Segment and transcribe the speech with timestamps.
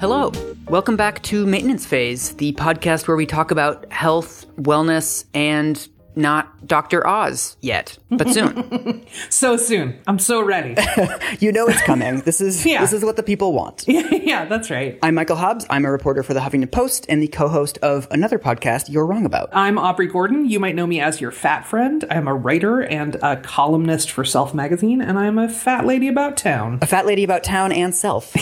[0.00, 0.32] Hello.
[0.68, 5.88] Welcome back to Maintenance Phase, the podcast where we talk about health, wellness, and
[6.18, 7.06] not Dr.
[7.06, 9.04] Oz yet, but soon.
[9.30, 9.98] So soon.
[10.06, 10.74] I'm so ready.
[11.40, 12.20] you know it's coming.
[12.22, 12.80] This is Yeah.
[12.80, 13.84] this is what the people want.
[13.86, 14.98] yeah, that's right.
[15.02, 15.64] I'm Michael Hobbs.
[15.70, 19.24] I'm a reporter for the Huffington Post and the co-host of another podcast you're wrong
[19.24, 19.48] about.
[19.52, 20.46] I'm Aubrey Gordon.
[20.48, 22.04] You might know me as your fat friend.
[22.10, 26.36] I'm a writer and a columnist for Self Magazine, and I'm a fat lady about
[26.36, 26.78] town.
[26.82, 28.34] A fat lady about town and self.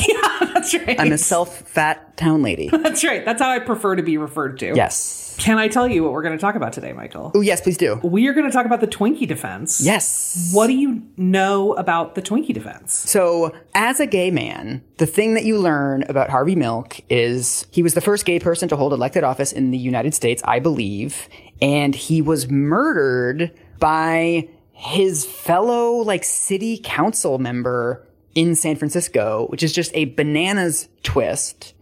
[0.73, 1.01] That's right.
[1.01, 2.69] I'm a self-fat town lady.
[2.69, 3.25] That's right.
[3.25, 4.75] That's how I prefer to be referred to.
[4.75, 5.35] Yes.
[5.39, 7.31] Can I tell you what we're going to talk about today, Michael?
[7.35, 7.97] Oh, yes, please do.
[8.03, 9.83] We are going to talk about the Twinkie defense.
[9.83, 10.51] Yes.
[10.55, 12.95] What do you know about the Twinkie defense?
[12.95, 17.83] So, as a gay man, the thing that you learn about Harvey Milk is he
[17.83, 21.29] was the first gay person to hold elected office in the United States, I believe,
[21.61, 28.07] and he was murdered by his fellow like city council member
[28.37, 31.73] in San Francisco, which is just a bananas twist.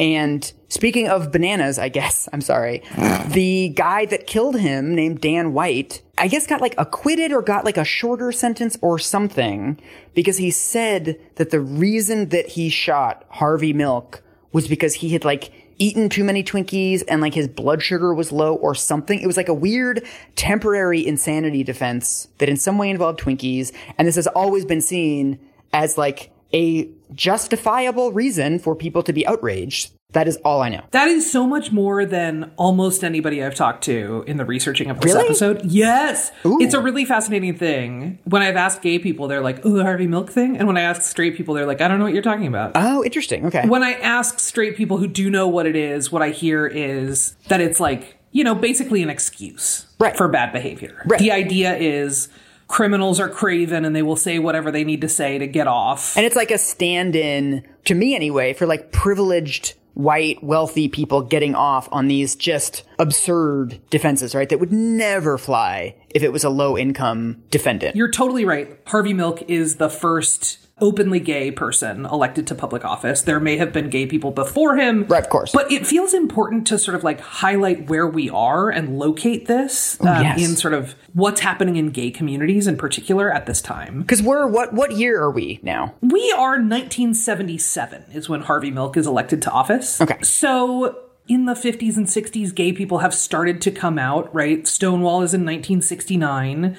[0.00, 2.82] And speaking of bananas, I guess, I'm sorry,
[3.28, 7.64] the guy that killed him named Dan White, I guess got like acquitted or got
[7.64, 9.80] like a shorter sentence or something
[10.12, 15.24] because he said that the reason that he shot Harvey Milk was because he had
[15.24, 19.20] like eaten too many Twinkies and like his blood sugar was low or something.
[19.20, 20.04] It was like a weird
[20.36, 23.72] temporary insanity defense that in some way involved Twinkies.
[23.98, 25.38] And this has always been seen
[25.72, 29.92] as like a justifiable reason for people to be outraged.
[30.12, 30.82] That is all I know.
[30.90, 35.00] That is so much more than almost anybody I've talked to in the researching of
[35.00, 35.24] this Really?
[35.24, 35.62] episode.
[35.64, 36.30] Yes.
[36.44, 36.58] Ooh.
[36.60, 38.18] It's a really fascinating thing.
[38.24, 40.58] When I've asked gay people, they're like, oh, the Harvey Milk thing.
[40.58, 42.72] And when I ask straight people, they're like, I don't know what you're talking about.
[42.74, 43.46] Oh, interesting.
[43.46, 43.66] Okay.
[43.66, 47.34] when I ask straight people who do know what it is, what I hear is
[47.48, 50.14] that it's like, you know, basically an excuse Right.
[50.14, 51.02] for bad behavior.
[51.06, 51.20] Right.
[51.20, 52.28] The idea is
[52.72, 56.16] criminals are craven and they will say whatever they need to say to get off.
[56.16, 61.20] And it's like a stand in, to me anyway, for like privileged white wealthy people
[61.20, 64.48] getting off on these just absurd defenses, right?
[64.48, 67.94] That would never fly if it was a low income defendant.
[67.94, 68.80] You're totally right.
[68.86, 73.22] Harvey Milk is the first openly gay person elected to public office.
[73.22, 75.06] There may have been gay people before him.
[75.06, 75.52] Right, of course.
[75.52, 79.98] But it feels important to sort of like highlight where we are and locate this
[80.00, 80.42] um, Oh, yes.
[80.42, 84.00] in sort of what's happening in gay communities in particular at this time.
[84.00, 85.94] Because we're, what, what year are we now?
[86.02, 90.00] We are 1977 is when Harvey Milk is elected to office.
[90.00, 90.20] Okay.
[90.22, 94.66] So in the 50s and 60s, gay people have started to come out, right?
[94.66, 96.76] Stonewall is in 1969.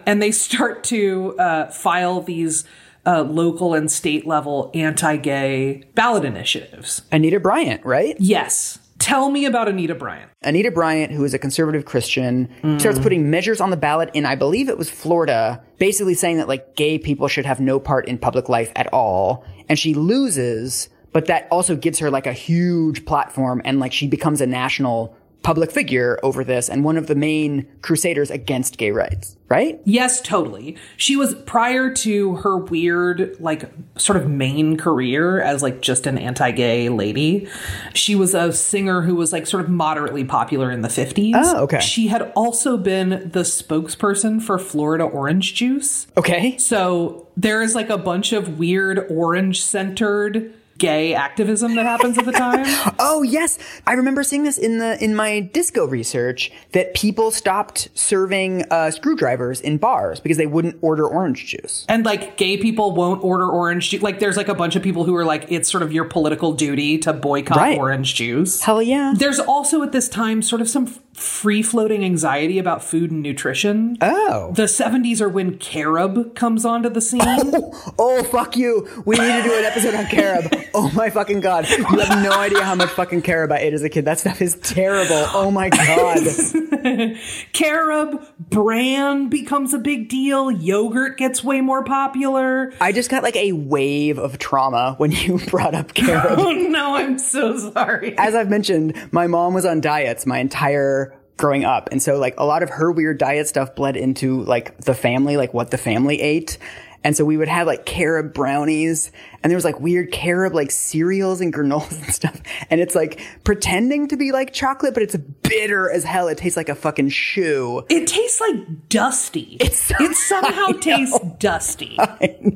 [0.05, 2.65] and they start to uh, file these
[3.07, 7.03] uh, local and state level anti gay ballot initiatives.
[7.11, 8.17] Anita Bryant, right?
[8.19, 8.79] Yes.
[8.99, 10.31] Tell me about Anita Bryant.
[10.43, 12.49] Anita Bryant, who is a conservative Christian,
[12.79, 16.47] starts putting measures on the ballot in, I believe it was Florida, basically saying that
[16.47, 19.45] like gay people should have no part in public life at all.
[19.69, 24.07] And she loses, but that also gives her like a huge platform and like she
[24.07, 28.91] becomes a national public figure over this and one of the main crusaders against gay
[28.91, 29.81] rights, right?
[29.85, 30.77] Yes, totally.
[30.97, 36.17] She was prior to her weird, like, sort of main career as like just an
[36.17, 37.49] anti-gay lady.
[37.93, 41.33] She was a singer who was like sort of moderately popular in the 50s.
[41.35, 41.81] Oh, okay.
[41.81, 46.07] She had also been the spokesperson for Florida Orange Juice.
[46.17, 46.57] Okay.
[46.59, 52.25] So there is like a bunch of weird orange centered gay activism that happens at
[52.25, 52.67] the time.
[52.99, 57.89] Oh yes, I remember seeing this in the in my disco research that people stopped
[57.95, 61.85] serving uh, screwdrivers in bars because they wouldn't order orange juice.
[61.89, 64.03] And like gay people won't order orange juice.
[64.03, 66.53] Like there's like a bunch of people who are like, it's sort of your political
[66.53, 67.79] duty to boycott Right.
[67.79, 68.61] orange juice.
[68.63, 69.15] Hell yeah!
[69.17, 73.97] There's also at this time sort of some free floating anxiety about food and nutrition.
[74.01, 74.53] Oh.
[74.55, 77.21] The 70s are when carob comes onto the scene.
[77.99, 78.89] Oh fuck you!
[79.05, 80.53] We need to do an episode on carob.
[80.83, 81.69] Oh my fucking god!
[81.69, 84.07] You have no idea how much fucking carob I ate as a kid.
[84.07, 85.27] That stuff is terrible.
[85.33, 86.19] Oh my god!
[87.53, 90.51] carob, bran becomes a big deal.
[90.51, 92.73] Yogurt gets way more popular.
[92.81, 96.39] I just got like a wave of trauma when you brought up carob.
[96.39, 98.17] Oh no, I'm so sorry.
[98.17, 101.89] As I've mentioned, my mom was on diets my entire growing up.
[101.91, 105.37] And so like a lot of her weird diet stuff bled into like the family,
[105.37, 106.57] like what the family ate.
[107.05, 109.11] And so we would have like carob brownies
[109.43, 112.41] and there was like weird carob like cereals and granolas and stuff.
[112.71, 116.29] And it's like pretending to be like chocolate, but it's bitter as hell.
[116.29, 117.85] It tastes like a fucking shoe.
[117.89, 119.57] It tastes like dusty.
[119.61, 121.99] It's- it somehow tastes dusty.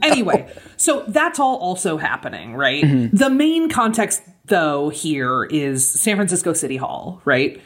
[0.02, 2.84] Anyway, so that's all also happening, right?
[2.84, 3.16] Mm-hmm.
[3.16, 7.60] The main context, though, here is San Francisco City Hall, right?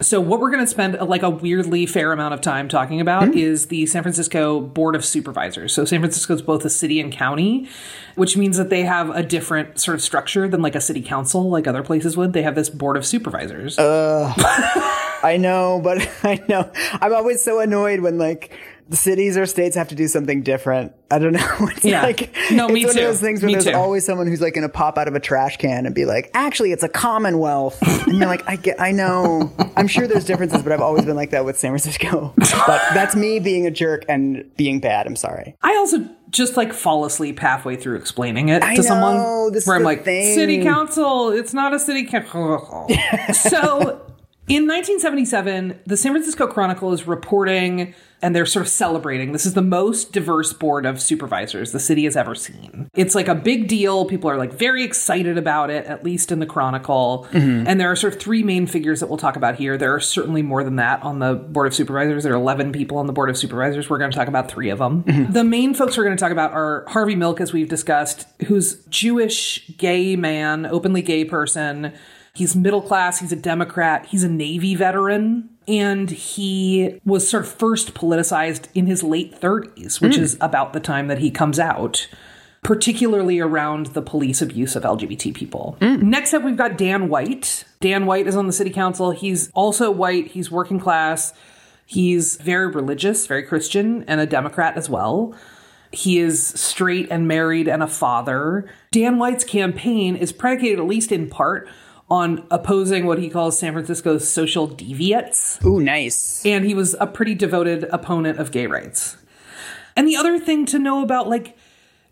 [0.00, 3.00] So what we're going to spend uh, like a weirdly fair amount of time talking
[3.00, 3.38] about Mm-hmm.
[3.38, 5.72] is the San Francisco Board of Supervisors.
[5.72, 7.68] So San Francisco is both a city and county,
[8.14, 11.48] which means that they have a different sort of structure than like a city council,
[11.48, 12.32] like other places would.
[12.34, 13.78] They have this Board of Supervisors.
[15.22, 16.70] I know, but I know.
[17.00, 18.52] I'm always so annoyed when like
[18.90, 20.92] cities or states have to do something different.
[21.10, 21.40] I don't know.
[21.70, 22.02] It's Yeah.
[22.02, 23.00] like No, it's me one too.
[23.00, 23.72] of those things where Me there's too.
[23.74, 26.30] always someone who's like going to pop out of a trash can and be like,
[26.34, 29.52] "Actually, it's a commonwealth." and you're like, "I get, I know.
[29.76, 33.16] I'm sure there's differences, but I've always been like that with San Francisco." but that's
[33.16, 35.06] me being a jerk and being bad.
[35.06, 35.56] I'm sorry.
[35.62, 39.62] I also just like fall asleep halfway through explaining it I to know, someone this
[39.62, 40.34] is where I'm like, thing.
[40.34, 42.88] city council, it's not a city council.
[43.32, 44.00] so
[44.48, 49.32] in 1977, the San Francisco Chronicle is reporting and they're sort of celebrating.
[49.32, 52.90] This is the most diverse board of supervisors the city has ever seen.
[52.94, 54.06] It's like a big deal.
[54.06, 57.26] People are like very excited about it, at least in the Chronicle.
[57.32, 57.66] Mm-hmm.
[57.66, 59.76] And there are sort of three main figures that we'll talk about here.
[59.76, 62.24] There are certainly more than that on the board of supervisors.
[62.24, 63.90] There are 11 people on the board of supervisors.
[63.90, 65.04] We're going to talk about three of them.
[65.04, 65.32] Mm-hmm.
[65.32, 68.82] The main folks we're going to talk about are Harvey Milk, as we've discussed, who's
[68.86, 71.92] Jewish, gay man, openly gay person.
[72.36, 73.20] He's middle class.
[73.20, 74.04] He's a Democrat.
[74.10, 75.48] He's a Navy veteran.
[75.66, 80.22] And he was sort of first politicized in his late 30s, which hmm.
[80.22, 82.06] is about the time that he comes out,
[82.62, 85.78] particularly around the police abuse of LGBT people.
[85.80, 86.10] Hmm.
[86.10, 87.64] Next up, we've got Dan White.
[87.80, 89.12] Dan White is on the city council.
[89.12, 90.26] He's also white.
[90.26, 91.32] He's working class.
[91.86, 95.34] He's very religious, very Christian, and a Democrat as well.
[95.90, 98.68] He is straight and married and a father.
[98.90, 101.66] Dan White's campaign is predicated, at least in part,
[102.08, 105.58] on opposing what he calls San Francisco's social deviates.
[105.64, 106.44] Ooh, nice.
[106.46, 109.16] And he was a pretty devoted opponent of gay rights.
[109.96, 111.56] And the other thing to know about, like,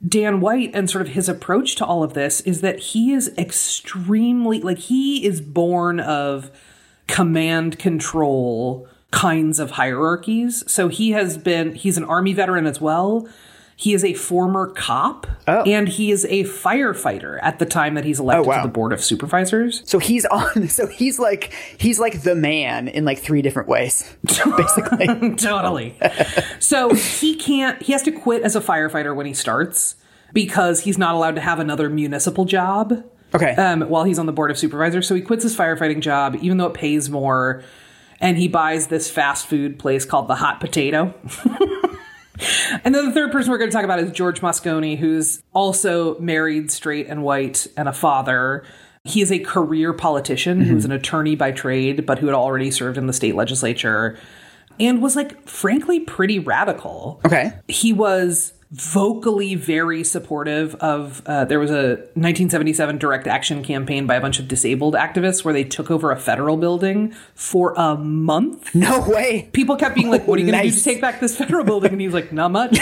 [0.06, 3.32] Dan White and sort of his approach to all of this is that he is
[3.38, 6.50] extremely, like, he is born of
[7.06, 10.64] command control kinds of hierarchies.
[10.66, 13.28] So he has been, he's an army veteran as well.
[13.76, 18.20] He is a former cop and he is a firefighter at the time that he's
[18.20, 18.62] elected wow.
[18.62, 19.82] to the board of supervisors.
[19.84, 20.68] So he's on.
[20.74, 24.16] So he's like he's like the man in like three different ways,
[24.56, 25.34] basically.
[25.36, 25.96] totally.
[26.58, 29.96] so he can't, he has to quit as a firefighter when he starts
[30.32, 33.04] because he's not allowed to have another municipal job.
[33.34, 33.52] Okay.
[33.54, 35.08] Um, while he's on the board of supervisors.
[35.08, 37.62] So he quits his firefighting job, even though it pays more.
[38.20, 41.14] And he buys this fast food place called the Hot Potato.
[42.84, 46.18] and then the third person we're going to talk about is George Moscone, who's also
[46.18, 48.64] married, straight, and white, and a father.
[49.04, 50.96] He is a career politician who's an mm-hmm.
[50.96, 54.18] attorney by trade, but who had already served in the state legislature
[54.80, 57.20] and was like, frankly, pretty radical.
[57.24, 57.52] Okay.
[57.68, 64.16] He was vocally very supportive of uh, there was a 1977 direct action campaign by
[64.16, 68.74] a bunch of disabled activists where they took over a federal building for a month
[68.74, 69.48] No way.
[69.52, 71.64] people kept being like what are you going to do to take back this federal
[71.64, 72.78] building and he's like not much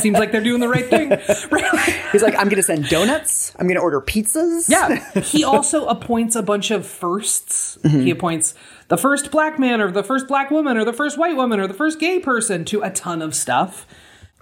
[0.00, 1.10] seems like they're doing the right thing
[2.12, 3.54] He's like, I'm gonna send donuts.
[3.58, 4.68] I'm gonna order pizzas.
[4.68, 4.98] Yeah.
[5.22, 8.54] He also appoints a bunch of 1st He appoints
[8.88, 11.66] the first black man or the first black woman or the first white woman or
[11.66, 13.86] the first gay person to a ton of stuff.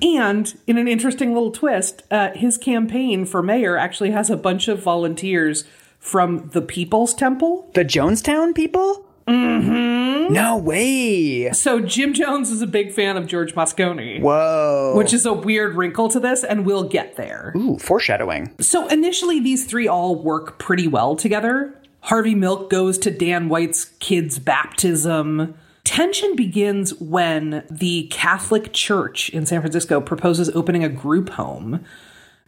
[0.03, 4.69] And in an interesting little twist, uh, his campaign for mayor actually has a bunch
[4.69, 5.65] of volunteers
[5.99, 7.71] from the People's Temple.
[7.75, 9.07] The Jonestown people.
[9.27, 10.33] Mm-hmm.
[10.33, 11.51] No way.
[11.53, 14.21] So Jim Jones is a big fan of George Moscone.
[14.21, 14.95] Whoa.
[14.97, 17.53] Which is a weird wrinkle to this, and we'll get there.
[17.57, 18.55] Ooh, foreshadowing.
[18.61, 21.77] So initially, these three all work pretty well together.
[22.03, 25.55] Harvey Milk goes to Dan White's kid's baptism.
[25.91, 31.85] Tension begins when the Catholic Church in San Francisco proposes opening a group home.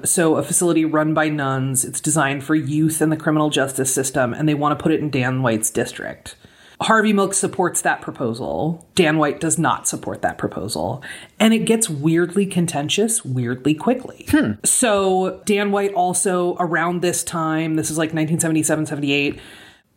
[0.04, 1.84] So, a facility run by nuns.
[1.84, 5.00] It's designed for youth in the criminal justice system, and they want to put it
[5.00, 6.37] in Dan White's district.
[6.82, 8.87] Harvey Milk supports that proposal.
[8.94, 11.02] Dan White does not support that proposal.
[11.40, 14.25] And it gets weirdly contentious weirdly quickly.
[14.30, 14.52] Hmm.
[14.62, 19.40] So, Dan White also, around this time, this is like 1977, 78,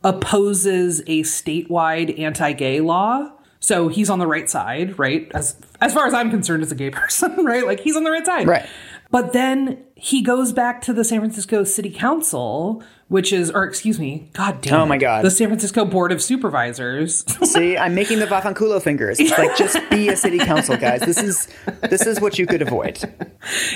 [0.04, 3.32] opposes a statewide anti gay law.
[3.66, 5.28] So he's on the right side, right?
[5.34, 7.66] As as far as I'm concerned as a gay person, right?
[7.66, 8.48] Like he's on the right side.
[8.48, 8.70] Right.
[9.10, 14.00] But then he goes back to the San Francisco City Council, which is, or excuse
[14.00, 14.82] me, God damn.
[14.82, 15.24] Oh my God.
[15.24, 17.24] The San Francisco Board of Supervisors.
[17.44, 19.20] See, I'm making the Vaffanculo fingers.
[19.20, 21.02] It's like just be a city council, guys.
[21.02, 21.48] This is
[21.82, 22.98] this is what you could avoid.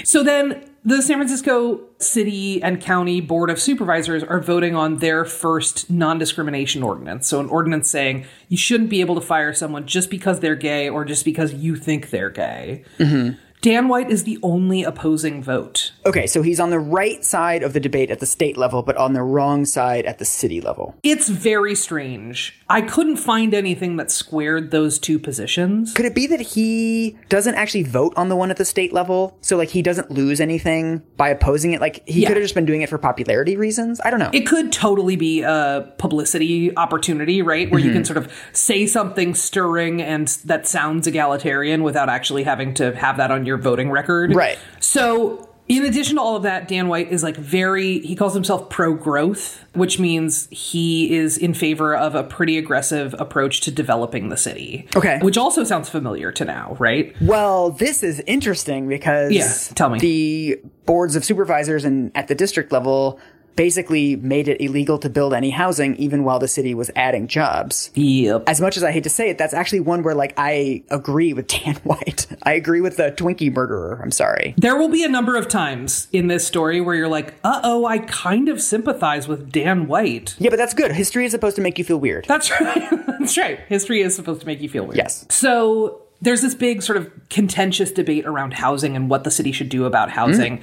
[0.03, 5.25] so then the San Francisco City and County Board of Supervisors are voting on their
[5.25, 7.27] first non discrimination ordinance.
[7.27, 10.89] So, an ordinance saying you shouldn't be able to fire someone just because they're gay
[10.89, 12.83] or just because you think they're gay.
[12.97, 13.37] Mm-hmm.
[13.61, 15.91] Dan White is the only opposing vote.
[16.05, 18.95] Okay, so he's on the right side of the debate at the state level, but
[18.95, 20.95] on the wrong side at the city level.
[21.03, 22.57] It's very strange.
[22.69, 25.93] I couldn't find anything that squared those two positions.
[25.93, 29.37] Could it be that he doesn't actually vote on the one at the state level?
[29.41, 31.81] So like he doesn't lose anything by opposing it?
[31.81, 32.29] Like he Yeah.
[32.29, 33.99] could have just been doing it for popularity reasons?
[34.05, 34.29] I don't know.
[34.31, 37.69] It could totally be a publicity opportunity, right?
[37.69, 37.95] Where you mm-hmm.
[37.95, 43.17] can sort of say something stirring and that sounds egalitarian without actually having to have
[43.17, 44.35] that on your voting record.
[44.35, 44.57] Right.
[44.79, 48.71] So, in addition to all of that, Dan White is like very, he calls himself
[48.71, 54.29] pro growth, which means he is in favor of a pretty aggressive approach to developing
[54.29, 54.87] the city.
[54.95, 55.19] Okay.
[55.21, 57.15] Which also sounds familiar to now, right?
[57.21, 59.99] Well, this is interesting because Yeah, tell me.
[59.99, 63.19] the boards of supervisors and at the district level
[63.55, 67.91] basically made it illegal to build any housing even while the city was adding jobs.
[67.95, 68.43] Yep.
[68.47, 71.33] As much as I hate to say it, that's actually one where like I agree
[71.33, 72.27] with Dan White.
[72.43, 73.99] I agree with the Twinkie murderer.
[74.01, 74.53] I'm sorry.
[74.57, 77.85] There will be a number of times in this story where you're like, uh oh,
[77.85, 80.35] I kind of sympathize with Dan White.
[80.39, 80.91] Yeah, but that's good.
[80.91, 82.25] History is supposed to make you feel weird.
[82.27, 82.89] That's right.
[83.19, 83.59] That's right.
[83.67, 84.97] History is supposed to make you feel weird.
[84.97, 85.25] Yes.
[85.29, 89.69] So there's this big sort of contentious debate around housing and what the city should
[89.69, 90.61] do about housing.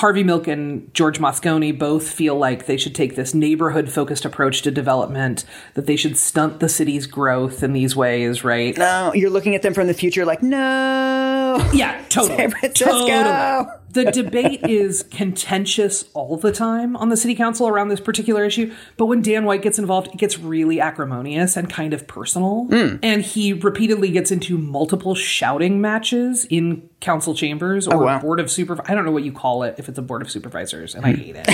[0.00, 4.62] Harvey Milk and George Moscone both feel like they should take this neighborhood focused approach
[4.62, 8.74] to development, that they should stunt the city's growth in these ways, right?
[8.78, 11.68] No, you're looking at them from the future like, no.
[11.74, 12.38] Yeah, totally.
[12.38, 12.92] San Francisco.
[12.92, 13.79] Totally.
[13.92, 18.72] The debate is contentious all the time on the city council around this particular issue,
[18.96, 22.66] but when Dan White gets involved, it gets really acrimonious and kind of personal.
[22.70, 23.00] Mm.
[23.02, 28.20] And he repeatedly gets into multiple shouting matches in council chambers oh, or wow.
[28.20, 28.90] board of supervisors.
[28.90, 31.12] I don't know what you call it if it's a board of supervisors, and I
[31.12, 31.48] hate it.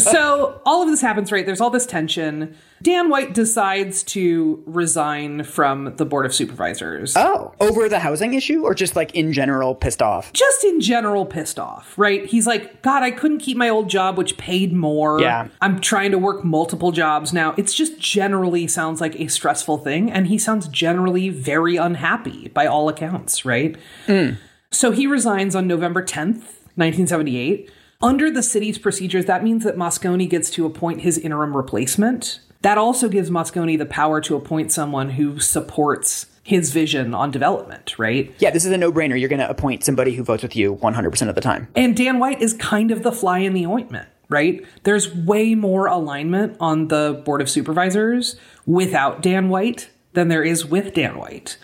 [0.02, 1.44] so all of this happens, right?
[1.44, 2.56] There's all this tension.
[2.82, 7.16] Dan White decides to resign from the board of supervisors.
[7.16, 10.30] Oh, over the housing issue or just like in general pissed off?
[10.32, 12.26] just in general pissed off, right?
[12.26, 15.20] He's like, God, I couldn't keep my old job, which paid more.
[15.20, 15.48] Yeah.
[15.60, 17.54] I'm trying to work multiple jobs now.
[17.56, 20.10] It's just generally sounds like a stressful thing.
[20.10, 23.76] And he sounds generally very unhappy by all accounts, right?
[24.06, 24.30] Hmm.
[24.70, 26.42] So he resigns on November 10th,
[26.76, 27.70] 1978.
[28.02, 32.40] Under the city's procedures, that means that Moscone gets to appoint his interim replacement.
[32.62, 37.98] That also gives Moscone the power to appoint someone who supports his vision on development,
[37.98, 38.32] right?
[38.38, 39.18] Yeah, this is a no-brainer.
[39.18, 41.68] You're going to appoint somebody who votes with you 100% of the time.
[41.74, 44.64] And Dan White is kind of the fly in the ointment, right?
[44.84, 48.36] There's way more alignment on the Board of Supervisors
[48.66, 51.56] without Dan White than there is with Dan White.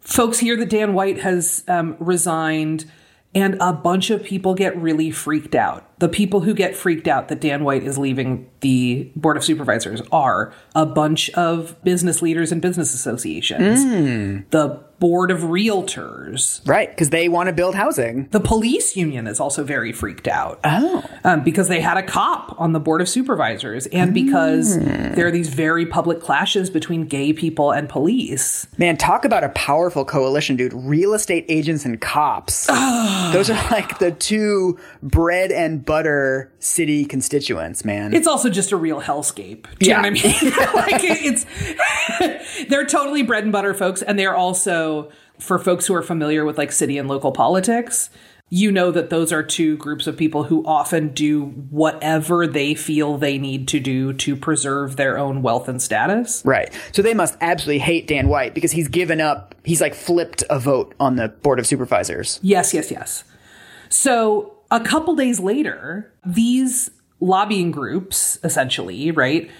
[0.00, 2.90] Folks hear that Dan White has um, resigned,
[3.34, 5.86] and a bunch of people get really freaked out.
[5.98, 10.00] The people who get freaked out that Dan White is leaving the Board of Supervisors
[10.10, 14.38] are a bunch of business leaders and business associations, hmm.
[14.50, 18.26] the Board of Realtors, Right, because they want to build housing.
[18.32, 20.58] the police union is also very freaked out.
[20.64, 21.04] Oh.
[21.24, 25.30] Um, because they had a cop on the board of supervisors, and because there are
[25.30, 28.66] these very public clashes between gay people and police.
[28.76, 30.72] Man, talk about a powerful coalition, dude.
[30.74, 32.66] Real estate agents and cops.
[33.32, 38.14] Those are like the two bread and butter city constituents, man.
[38.14, 39.66] It's also just a real hellscape.
[39.78, 40.00] Do you Yeah.
[40.00, 40.52] know what I mean?
[40.74, 44.87] like it's they're totally bread and butter folks, and they're also
[45.38, 48.10] for folks who are familiar with like city and local politics.
[48.50, 53.18] you know that those are two groups of people who often do whatever they feel
[53.18, 56.42] they need to do to preserve their own wealth and status.
[56.44, 56.72] Right.
[56.92, 60.58] So they must absolutely hate Dan White because he's given up, he's like flipped a
[60.58, 62.40] vote on the Board of Supervisors.
[62.42, 63.24] Yes, yes, yes.
[63.90, 66.90] So a couple days later, these
[67.20, 69.50] lobbying groups, essentially, right,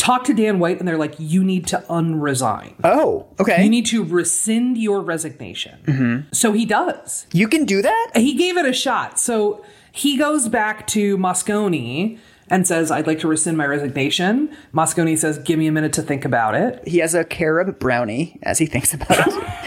[0.00, 2.74] talk to Dan White and they're like, you need to unresign.
[2.82, 3.62] Oh, okay.
[3.62, 5.78] You need to rescind your resignation.
[5.84, 6.32] Mm-hmm.
[6.32, 7.26] So he does.
[7.32, 8.12] You can do that?
[8.14, 9.20] He gave it a shot.
[9.20, 14.56] So he goes back to Moscone and says, I'd like to rescind my resignation.
[14.72, 16.86] Moscone says, give me a minute to think about it.
[16.88, 19.34] He has a carob brownie as he thinks about it.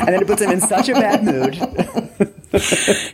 [0.00, 1.54] and then it puts him in such a bad mood.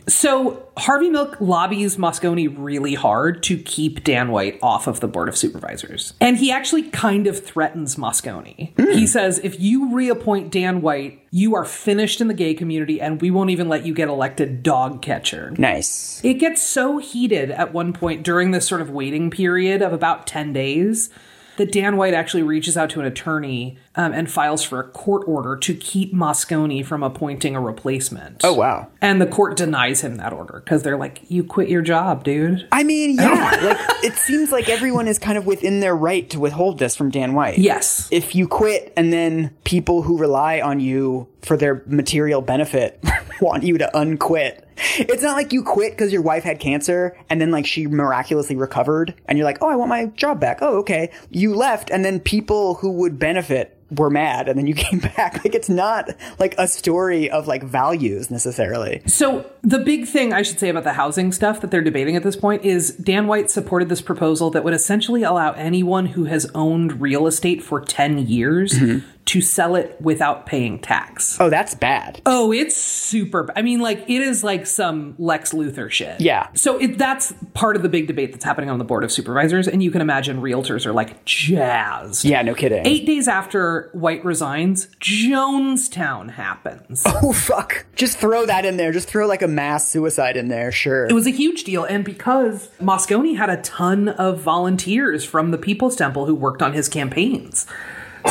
[0.07, 5.29] So Harvey Milk lobbies Moscone really hard to keep Dan White off of the Board
[5.29, 6.13] of Supervisors.
[6.19, 8.75] And he actually kind of threatens Moscone.
[8.77, 9.05] He hmm.
[9.05, 13.29] says, if you reappoint Dan White, you are finished in the gay community and we
[13.29, 15.53] won't even let you get elected dog catcher.
[15.57, 16.19] Nice.
[16.23, 20.25] It gets so heated at one point during this sort of waiting period of about
[20.25, 21.09] 10 days
[21.57, 25.27] that Dan White actually reaches out to an attorney um, and files for a court
[25.27, 28.41] order to keep Moscone from appointing a replacement.
[28.43, 28.87] Oh, wow.
[29.01, 32.67] And the court denies him that order because they're like, you quit your job, dude.
[32.71, 36.39] I mean, yeah, like it seems like everyone is kind of within their right to
[36.39, 37.57] withhold this from Dan White.
[37.57, 38.07] Yes.
[38.11, 43.03] If you quit and then people who rely on you for their material benefit
[43.41, 44.67] want you to unquit.
[44.97, 48.55] It's not like you quit because your wife had cancer and then like she miraculously
[48.55, 50.59] recovered and you're like, oh, I want my job back.
[50.61, 51.11] Oh, okay.
[51.31, 55.43] You left and then people who would benefit were mad and then you came back.
[55.43, 59.01] Like it's not like a story of like values necessarily.
[59.05, 62.23] So the big thing I should say about the housing stuff that they're debating at
[62.23, 66.49] this point is Dan White supported this proposal that would essentially allow anyone who has
[66.53, 69.07] owned real estate for 10 years mm-hmm.
[69.27, 71.37] To sell it without paying tax.
[71.39, 72.21] Oh, that's bad.
[72.25, 73.47] Oh, it's super.
[73.55, 76.19] I mean, like it is like some Lex Luthor shit.
[76.21, 76.47] Yeah.
[76.53, 79.67] So it, that's part of the big debate that's happening on the board of supervisors,
[79.67, 82.23] and you can imagine realtors are like jazzed.
[82.25, 82.85] Yeah, no kidding.
[82.85, 87.03] Eight days after White resigns, Jonestown happens.
[87.19, 87.85] Oh fuck.
[87.95, 88.91] Just throw that in there.
[88.91, 90.71] Just throw like a mass suicide in there.
[90.71, 91.07] Sure.
[91.07, 95.57] It was a huge deal, and because Moscone had a ton of volunteers from the
[95.57, 97.65] People's Temple who worked on his campaigns.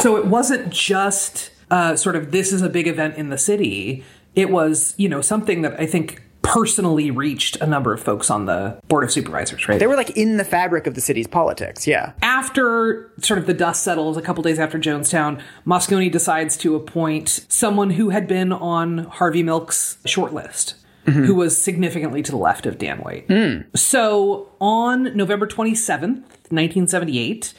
[0.03, 4.05] So it wasn't just uh, sort of this is a big event in the city.
[4.35, 8.47] It was, you know, something that I think personally reached a number of folks on
[8.47, 9.81] the Board of Supervisors, right?
[9.81, 11.87] They were like in the fabric of the city's politics.
[11.89, 12.13] Yeah.
[12.23, 17.45] after sort of the dust settles a couple days after Jonestown, Moscone decides to appoint
[17.49, 20.75] someone who had been on Harvey Milk's shortlist.
[21.07, 23.29] Who was significantly to the left of Dan White.
[23.77, 27.55] So on November 27th, 1978,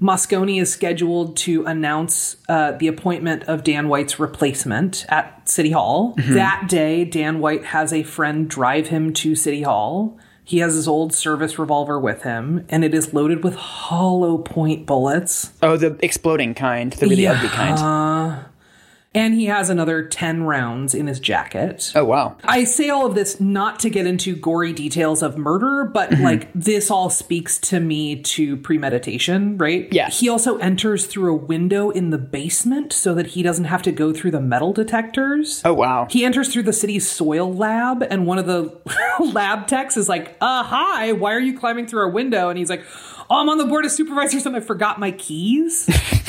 [0.00, 6.14] Moscone is scheduled to announce uh, the appointment of Dan White's replacement at City Hall.
[6.16, 10.18] That day, Dan White has a friend drive him to City Hall.
[10.42, 14.86] He has his old service revolver with him, and it is loaded with hollow point
[14.86, 15.52] bullets.
[15.62, 17.32] Oh, the exploding kind, the really Yeah.
[17.34, 18.46] ugly kind.
[19.12, 21.90] And he has another 10 rounds in his jacket.
[21.96, 22.36] Oh wow.
[22.44, 26.22] I say all of this not to get into gory details of murder, but Mm-hmm.
[26.22, 29.88] like this all speaks to me to premeditation, right?
[29.92, 30.10] Yeah.
[30.10, 33.92] He also enters through a window in the basement so that he doesn't have to
[33.92, 35.60] go through the metal detectors.
[35.64, 36.06] Oh wow.
[36.08, 38.76] He enters through the city's soil lab, and one of the
[39.32, 42.48] lab techs is like, uh, hi, why are you climbing through our window?
[42.48, 42.84] And he's like,
[43.28, 45.88] oh, I'm on the board of supervisors and I forgot my keys.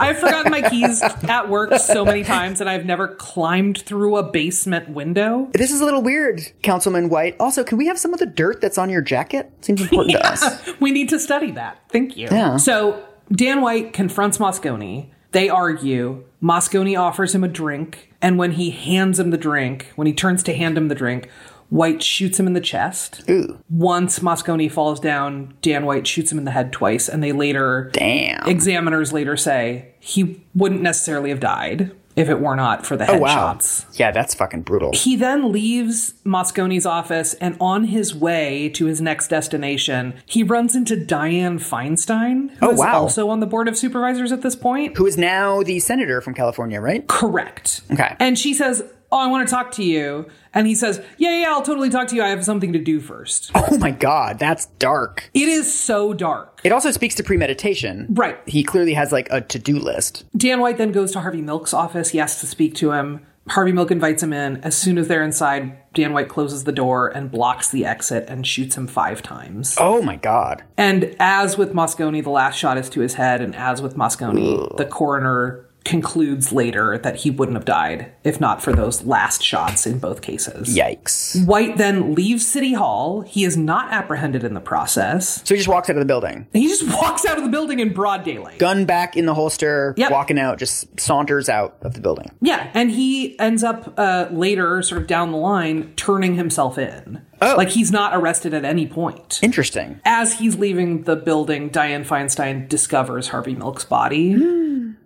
[0.00, 4.22] I've forgotten my keys at work so many times, and I've never climbed through a
[4.22, 5.48] basement window.
[5.52, 7.36] This is a little weird, Councilman White.
[7.38, 9.52] Also, can we have some of the dirt that's on your jacket?
[9.60, 10.70] Seems important to us.
[10.80, 11.78] we need to study that.
[11.90, 12.28] Thank you.
[12.30, 12.56] Yeah.
[12.56, 15.10] So Dan White confronts Moscone.
[15.32, 16.24] They argue.
[16.42, 20.42] Moscone offers him a drink, and when he hands him the drink, when he turns
[20.44, 21.28] to hand him the drink,
[21.70, 23.22] White shoots him in the chest.
[23.30, 23.58] Ooh.
[23.70, 27.90] Once Moscone falls down, Dan White shoots him in the head twice, and they later,
[27.92, 28.48] Damn.
[28.48, 33.84] examiners later say he wouldn't necessarily have died if it were not for the headshots.
[33.84, 33.94] Oh wow.
[33.94, 34.90] Yeah, that's fucking brutal.
[34.92, 40.74] He then leaves Moscone's office, and on his way to his next destination, he runs
[40.74, 43.00] into Dianne Feinstein, who Oh, is wow.
[43.00, 44.96] also on the board of supervisors at this point.
[44.96, 47.06] Who is now the senator from California, right?
[47.06, 47.82] Correct.
[47.92, 48.16] Okay.
[48.18, 51.50] And she says, "Oh, I want to talk to you." And he says, "Yeah, yeah,
[51.50, 52.22] I'll totally talk to you.
[52.22, 53.50] I have something to do first.
[53.72, 55.30] Oh my god, that's dark.
[55.32, 56.60] It is so dark.
[56.64, 58.08] It also speaks to premeditation.
[58.10, 58.36] Right.
[58.46, 60.24] He clearly has like a to-do list.
[60.36, 62.10] Dan White then goes to Harvey Milk's office.
[62.10, 63.24] He asks to speak to him.
[63.48, 64.58] Harvey Milk invites him in.
[64.58, 68.46] As soon as they're inside, Dan White closes the door and blocks the exit and
[68.46, 69.76] shoots him five times.
[69.78, 70.62] Oh my god.
[70.76, 74.76] And as with Moscone, the last shot is to his head, and as with Moscone,
[74.76, 79.86] the coroner concludes later that he wouldn't have died if not for those last shots
[79.86, 80.76] in both cases.
[80.76, 81.44] Yikes.
[81.46, 83.22] White then leaves City Hall.
[83.22, 85.42] He is not apprehended in the process.
[85.44, 86.46] So he just walks out of the building.
[86.52, 88.58] He just walks out of the building in broad daylight.
[88.58, 90.10] Gun back in the holster, Yep.
[90.10, 92.30] walking out, just saunters out of the building.
[92.40, 97.22] Yeah, and he ends up uh, later, sort of down the line, turning himself in.
[97.42, 97.54] Oh.
[97.56, 99.40] Like he's not arrested at any point.
[99.42, 100.00] Interesting.
[100.04, 104.36] As he's leaving the building, Dianne Feinstein discovers Harvey Milk's body.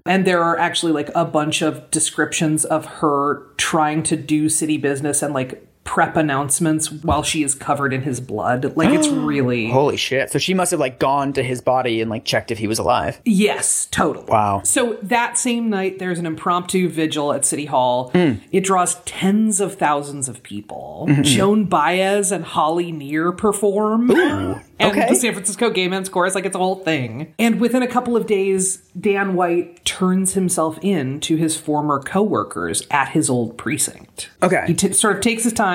[0.07, 4.77] And there are actually like a bunch of descriptions of her trying to do city
[4.77, 8.77] business and like prep announcements while she is covered in his blood.
[8.77, 9.71] Like it's really.
[9.71, 10.31] Holy shit.
[10.31, 12.79] So she must have like gone to his body and like checked if he was
[12.79, 13.21] alive.
[13.25, 14.27] Yes, totally.
[14.27, 14.63] Wow.
[14.65, 18.11] So that same night, there's an impromptu vigil at City Hall.
[18.11, 18.35] Hmm.
[18.51, 21.07] It draws tens of thousands of people.
[21.07, 21.23] Hmm, hmm.
[21.23, 24.11] Joan Baez and Holly Near perform.
[24.11, 25.09] and okay.
[25.09, 27.35] the San Francisco Gay Men's Chorus, like it's a whole thing.
[27.39, 32.87] And within a couple of days, Dan White turns himself in to his former coworkers
[32.91, 34.31] at his old precinct.
[34.43, 34.65] Okay.
[34.67, 35.74] He t- sort of takes his time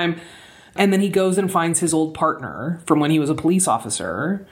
[0.76, 3.68] and then he goes and finds his old partner from when he was a police
[3.68, 4.48] officer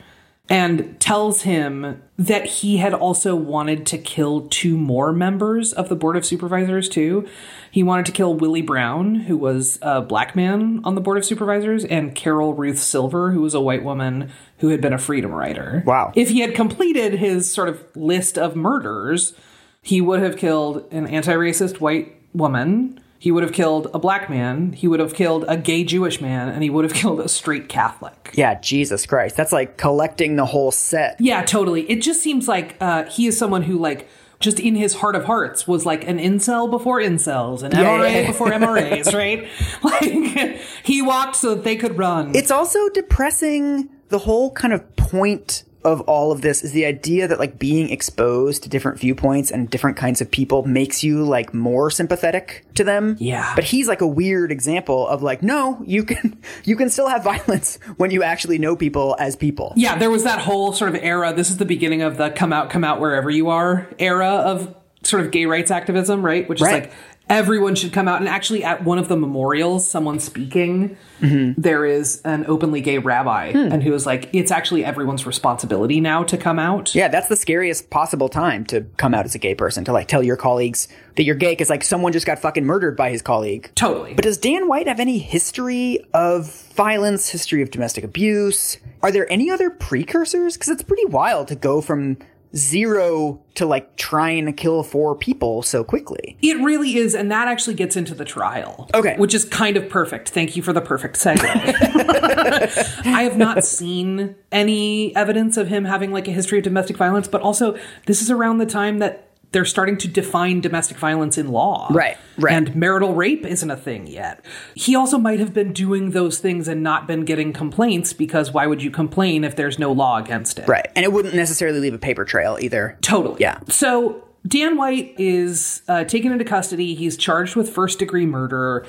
[0.49, 5.95] and tells him that he had also wanted to kill two more members of the
[5.95, 7.27] Board of Supervisors, too.
[7.69, 11.25] He wanted to kill Willie Brown, who was a black man on the Board of
[11.25, 15.31] Supervisors, and Carol Ruth Silver, who was a white woman who had been a freedom
[15.31, 15.83] rider.
[15.85, 16.13] Wow.
[16.15, 19.33] If he had completed his sort of list of murders,
[19.81, 23.01] he would have killed an anti racist white woman.
[23.19, 24.73] He would have killed a black man.
[24.73, 26.49] He would have killed a gay Jewish man.
[26.49, 28.31] And he would have killed a straight Catholic.
[28.33, 29.35] Yeah, Jesus Christ.
[29.35, 31.17] That's like collecting the whole set.
[31.19, 31.89] Yeah, totally.
[31.89, 34.07] It just seems like uh, he is someone who, like,
[34.39, 38.27] just in his heart of hearts, was like an incel before incels, an MRA yeah.
[38.27, 39.47] before MRAs, right?
[39.83, 42.35] Like, he walked so that they could run.
[42.35, 43.89] It's also depressing.
[44.09, 47.89] The whole kind of point of all of this is the idea that like being
[47.89, 52.83] exposed to different viewpoints and different kinds of people makes you like more sympathetic to
[52.83, 53.15] them.
[53.19, 53.53] Yeah.
[53.55, 57.23] But he's like a weird example of like, no, you can you can still have
[57.23, 59.73] violence when you actually know people as people.
[59.75, 61.33] yeah, there was that whole sort of era.
[61.33, 64.75] This is the beginning of the come out, come out wherever you are era of
[65.03, 66.47] sort of gay rights activism, right?
[66.49, 66.83] Which is Right.
[66.83, 66.93] like
[67.29, 68.19] everyone should come out.
[68.19, 73.51] And actually, at one of the memorials, someone speaking, there is an openly gay rabbi,
[73.51, 73.71] hmm.
[73.71, 76.93] and who is like, it's actually everyone's responsibility now to come out.
[76.93, 80.07] Yeah, that's the scariest possible time to come out as a gay person to like
[80.07, 83.21] tell your colleagues that you're gay because like someone just got fucking murdered by his
[83.21, 83.71] colleague.
[83.75, 84.13] Totally.
[84.13, 88.77] But does Dan White have any history of violence, history of domestic abuse?
[89.01, 90.55] Are there any other precursors?
[90.55, 92.17] Because it's pretty wild to go from
[92.57, 96.37] zero to like trying to kill four people so quickly.
[96.41, 98.89] It really is, and that actually gets into the trial.
[98.93, 99.15] Okay.
[99.17, 100.29] Which is kind of perfect.
[100.29, 101.45] Thank you for the perfect segue.
[103.05, 107.27] I have not seen any evidence of him having like a history of domestic violence,
[107.27, 111.49] but also this is around the time that they're starting to define domestic violence in
[111.49, 111.87] law.
[111.91, 112.53] Right, right.
[112.53, 114.43] And marital rape isn't a thing yet.
[114.75, 118.67] He also might have been doing those things and not been getting complaints because why
[118.67, 120.67] would you complain if there's no law against it?
[120.67, 120.87] Right.
[120.95, 122.97] And it wouldn't necessarily leave a paper trail either.
[123.01, 123.37] Totally.
[123.39, 123.59] Yeah.
[123.69, 126.95] So Dan White is uh, taken into custody.
[126.95, 128.85] He's charged with first degree murder.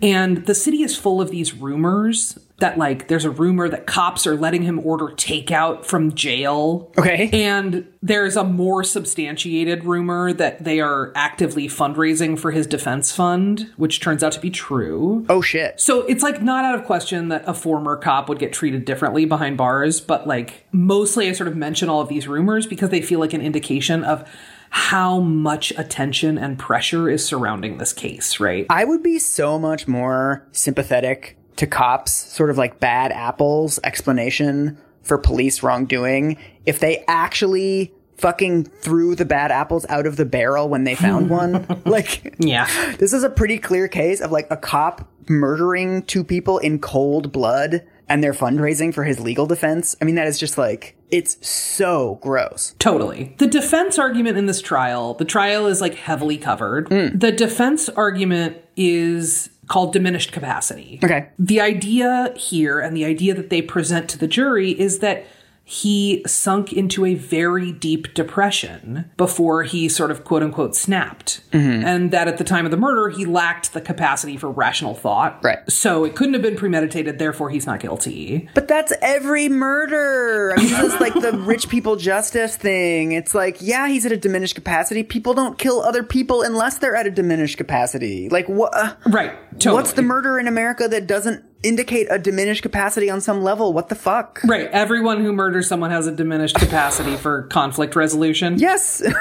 [0.00, 4.26] And the city is full of these rumors that, like, there's a rumor that cops
[4.26, 6.92] are letting him order takeout from jail.
[6.96, 7.28] Okay.
[7.32, 13.70] And there's a more substantiated rumor that they are actively fundraising for his defense fund,
[13.76, 15.24] which turns out to be true.
[15.28, 15.80] Oh shit.
[15.80, 19.24] So it's like not out of question that a former cop would get treated differently
[19.24, 23.02] behind bars, but like mostly I sort of mention all of these rumors because they
[23.02, 24.28] feel like an indication of
[24.70, 28.66] how much attention and pressure is surrounding this case, right?
[28.70, 34.78] I would be so much more sympathetic to cops, sort of like bad apples explanation
[35.02, 40.68] for police wrongdoing if they actually fucking threw the bad apples out of the barrel
[40.68, 41.66] when they found one.
[41.84, 42.68] like, Yeah.
[42.98, 47.32] this is a pretty clear case of like a cop murdering two people in cold
[47.32, 49.96] blood and they're fundraising for his legal defense.
[50.00, 52.74] I mean, that is just like, it's so gross.
[52.78, 53.34] Totally.
[53.38, 56.90] The defense argument in this trial, the trial is like heavily covered.
[56.90, 57.18] Mm.
[57.18, 60.98] The defense argument is called diminished capacity.
[61.02, 61.28] Okay.
[61.38, 65.24] The idea here and the idea that they present to the jury is that
[65.64, 71.40] he sunk into a very deep depression before he sort of quote unquote snapped.
[71.52, 75.38] And that at the time of the murder, he lacked the capacity for rational thought.
[75.42, 75.58] Right.
[75.70, 78.48] So it couldn't have been premeditated, therefore he's not guilty.
[78.54, 80.54] But that's every murder.
[80.56, 83.12] I mean, this is like the rich people justice thing.
[83.12, 85.02] It's like, yeah, he's at a diminished capacity.
[85.02, 88.28] People don't kill other people unless they're at a diminished capacity.
[88.28, 88.74] Like, what?
[88.76, 89.32] Uh, Right.
[89.52, 89.74] Totally.
[89.74, 93.72] What's the murder in America that doesn't indicate a diminished capacity on some level.
[93.72, 94.40] What the fuck?
[94.44, 94.68] Right.
[94.70, 98.58] Everyone who murders someone has a diminished capacity for conflict resolution.
[98.58, 99.02] Yes.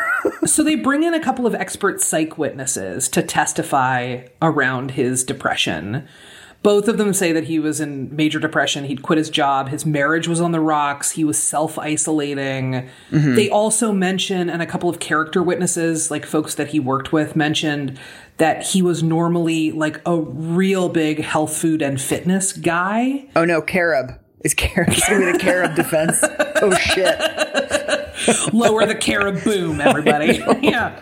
[0.43, 6.08] So they bring in a couple of expert psych witnesses to testify around his depression.
[6.63, 8.86] Both of them say that he was in major depression.
[8.86, 9.69] He'd quit his job.
[9.69, 11.12] His marriage was on the rocks.
[11.12, 12.89] He was self isolating.
[13.12, 13.36] Mm-hmm.
[13.36, 17.36] They also mention, and a couple of character witnesses, like folks that he worked with,
[17.36, 17.99] mentioned
[18.41, 23.27] that he was normally like a real big health, food, and fitness guy.
[23.36, 24.17] oh no, carob.
[24.43, 26.23] Is carob is gonna be the carob defense?
[26.63, 27.19] Oh shit.
[28.54, 31.01] lower the carob boom everybody yeah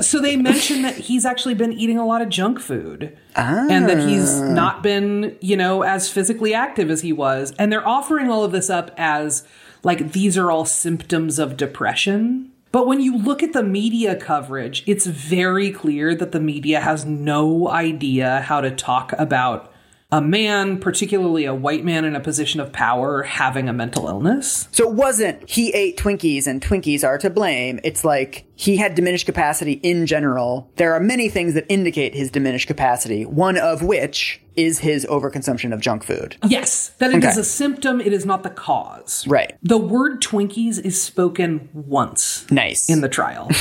[0.00, 4.06] so they mention that he's actually been eating a lot of junk food and that
[4.06, 4.52] he's ah.
[4.52, 8.52] not been you know as physically active as he was and they're offering all of
[8.52, 9.48] this up as
[9.82, 14.82] like these are all symptoms of depression but when you look at the media coverage
[14.86, 19.71] it's very clear that the media has no idea how to talk about
[20.12, 24.68] a man, particularly a white man in a position of power, having a mental illness.
[24.70, 27.80] So it wasn't he ate Twinkies and Twinkies are to blame.
[27.82, 30.70] It's like he had diminished capacity in general.
[30.76, 35.72] There are many things that indicate his diminished capacity, one of which is his overconsumption
[35.72, 36.36] of junk food.
[36.46, 37.40] Yes, that it is Okay.
[37.40, 39.26] a symptom, it is not the cause.
[39.26, 39.56] Right.
[39.62, 42.88] The word Twinkies is spoken once Nice.
[42.90, 43.50] in the trial.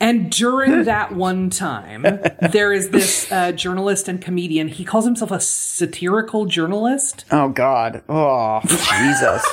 [0.00, 2.02] And during that one time,
[2.40, 4.68] there is this uh, journalist and comedian.
[4.68, 7.24] He calls himself a satirical journalist.
[7.30, 8.02] oh God.
[8.08, 9.44] Oh Jesus.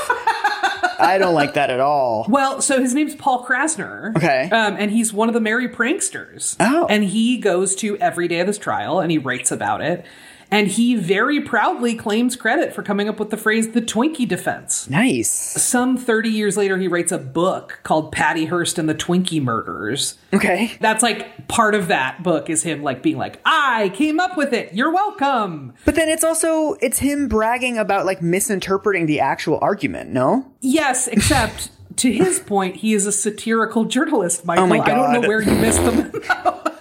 [0.97, 2.25] I don't like that at all.
[2.29, 4.15] Well, so his name's Paul Krassner.
[4.15, 4.49] Okay.
[4.49, 6.55] Um, and he's one of the merry pranksters.
[6.59, 6.85] Oh.
[6.89, 10.05] And he goes to every day of this trial and he writes about it.
[10.51, 14.89] And he very proudly claims credit for coming up with the phrase the Twinkie defense.
[14.89, 15.29] Nice.
[15.29, 20.15] Some 30 years later, he writes a book called Patty Hearst and the Twinkie Murders.
[20.33, 20.73] Okay.
[20.79, 24.53] That's like part of that book is him like being like, I came up with
[24.53, 24.73] it.
[24.73, 25.73] You're welcome.
[25.85, 30.51] But then it's also it's him bragging about like misinterpreting the actual argument, no?
[30.61, 34.65] Yes, except to his point, he is a satirical journalist, Michael.
[34.65, 34.89] Oh my God.
[34.89, 36.11] I don't know where you missed them.
[36.23, 36.74] I feel like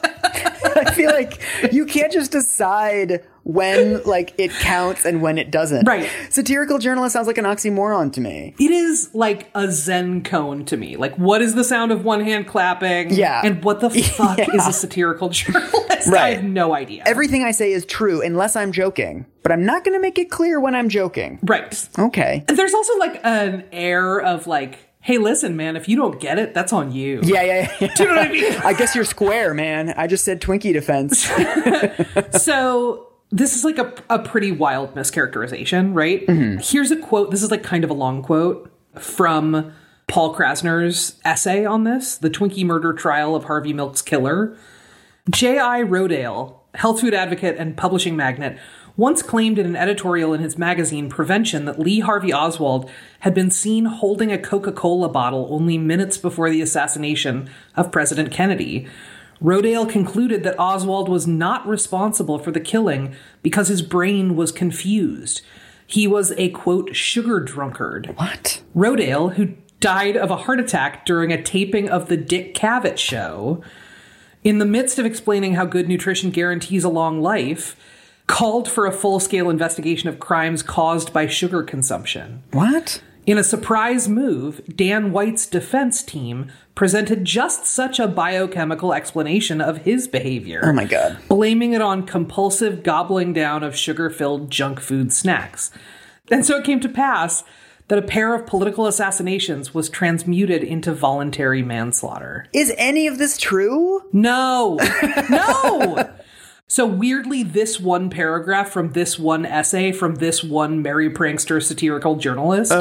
[1.73, 5.85] you can't just decide when like it counts and when it doesn't.
[5.87, 6.09] Right.
[6.31, 8.55] Satirical journalist sounds like an oxymoron to me.
[8.59, 10.97] it is like a Zen koan to me.
[10.97, 13.11] Like, what is the sound of one hand clapping?
[13.13, 13.43] Yeah.
[13.45, 14.47] And what the fuck Yeah.
[14.55, 16.09] is a satirical journalist?
[16.13, 17.03] I have no idea.
[17.07, 20.31] Everything I say is true unless I'm joking, but I'm not going to make it
[20.31, 21.39] clear when I'm joking.
[21.43, 21.89] right.
[21.99, 22.45] Okay.
[22.49, 26.39] And there's also like an air of like, hey, listen, man, if you don't get
[26.39, 27.21] it, that's on you.
[27.23, 27.95] Yeah, yeah, yeah.
[27.95, 28.53] Do you know what I mean?
[28.65, 29.93] I guess you're square, man.
[29.99, 31.31] I just said Twinkie defense.
[32.41, 36.27] So this is like a, a pretty wild mischaracterization, right?
[36.27, 36.61] Mm-hmm.
[36.63, 37.31] Here's a quote.
[37.31, 39.73] This is like kind of a long quote from
[40.07, 44.57] Paul Krassner's essay on this, the Twinkie murder trial of Harvey Milk's killer.
[45.31, 45.83] J.I.
[45.83, 48.57] Rodale, health food advocate and publishing magnate,
[48.97, 52.89] once claimed in an editorial in his magazine Prevention that Lee Harvey Oswald
[53.21, 58.31] had been seen holding a Coca Cola bottle only minutes before the assassination of President
[58.31, 58.87] Kennedy.
[59.43, 65.43] Rodale concluded that Oswald was not responsible for the killing because his brain was confused.
[65.87, 68.13] He was a quote, sugar drunkard.
[68.17, 68.63] what?
[68.75, 73.63] Rodale, who died of a heart attack during a taping of the Dick Cavett show,
[74.43, 77.77] in the midst of explaining how good nutrition guarantees a long life,
[78.27, 82.43] called for a full scale investigation of crimes caused by sugar consumption.
[82.53, 83.03] What?
[83.27, 89.79] In a surprise move, Dan White's defense team presented just such a biochemical explanation of
[89.79, 90.61] his behavior.
[90.63, 91.19] Oh my God.
[91.29, 95.71] Blaming it on compulsive gobbling down of sugar filled junk food snacks.
[96.31, 97.45] And so it came to pass
[97.89, 102.47] that a pair of political assassinations was transmuted into voluntary manslaughter.
[102.53, 104.03] Is any of this true?
[104.13, 104.79] No!
[105.31, 106.11] No!
[106.67, 112.17] So weirdly, this one paragraph from this one essay from this one Merry Prankster satirical
[112.17, 112.73] journalist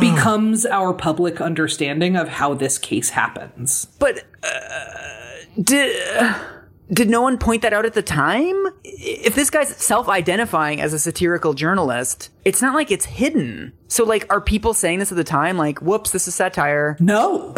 [0.00, 3.86] becomes our public understanding of how this case happens.
[3.98, 5.96] But uh, did
[6.92, 8.54] did no one point that out at the time?
[8.84, 13.72] If this guy's self-identifying as a satirical journalist, it's not like it's hidden.
[13.88, 17.54] So like are people saying this at the time like, "Whoops, this is satire." No,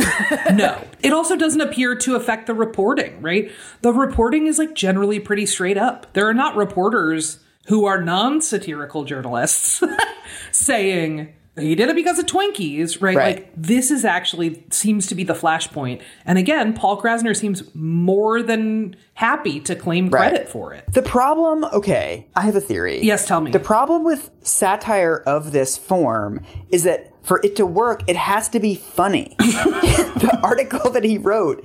[0.54, 0.82] no.
[1.00, 3.50] It also doesn't appear to affect the reporting, right?
[3.82, 6.12] The reporting is like generally pretty straight up.
[6.14, 9.82] There are not reporters who are non satirical journalists
[10.52, 13.16] saying, he did it because of Twinkies, right?
[13.16, 13.36] Right.
[13.36, 16.00] Like, this is actually seems to be the flashpoint.
[16.24, 20.30] And again, Paul Krassner seems more than happy to claim Right.
[20.30, 20.84] credit for it.
[20.92, 23.00] The problem, okay, I have a theory.
[23.02, 23.50] Yes, tell me.
[23.50, 26.40] The problem with satire of this form
[26.70, 29.34] is that for it to work, it has to be funny.
[29.38, 31.64] the article that he wrote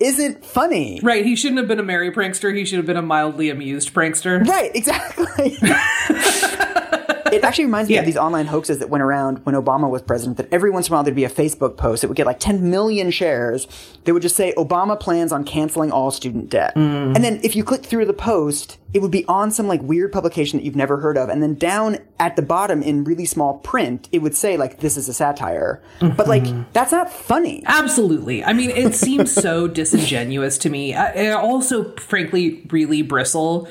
[0.00, 0.98] isn't funny.
[1.02, 2.56] Right, he shouldn't have been a merry prankster.
[2.56, 4.44] He should have been a mildly amused prankster.
[4.46, 5.56] Right, exactly.
[7.34, 8.00] It actually reminds me Yeah.
[8.00, 10.36] of these online hoaxes that went around when Obama was president.
[10.38, 12.38] That every once in a while there'd be a Facebook post that would get like
[12.40, 13.66] 10 million shares.
[14.04, 17.14] They would just say Obama plans on canceling all student debt, Mm.
[17.14, 20.12] and then if you click through the post, it would be on some like weird
[20.12, 23.54] publication that you've never heard of, and then down at the bottom in really small
[23.54, 25.80] print, it would say like this is a satire.
[26.00, 26.62] But like Mm-hmm.
[26.72, 27.62] that's not funny.
[27.66, 28.44] Absolutely.
[28.44, 30.94] I mean, it seems so disingenuous to me.
[30.94, 33.66] I, I also, frankly, really bristle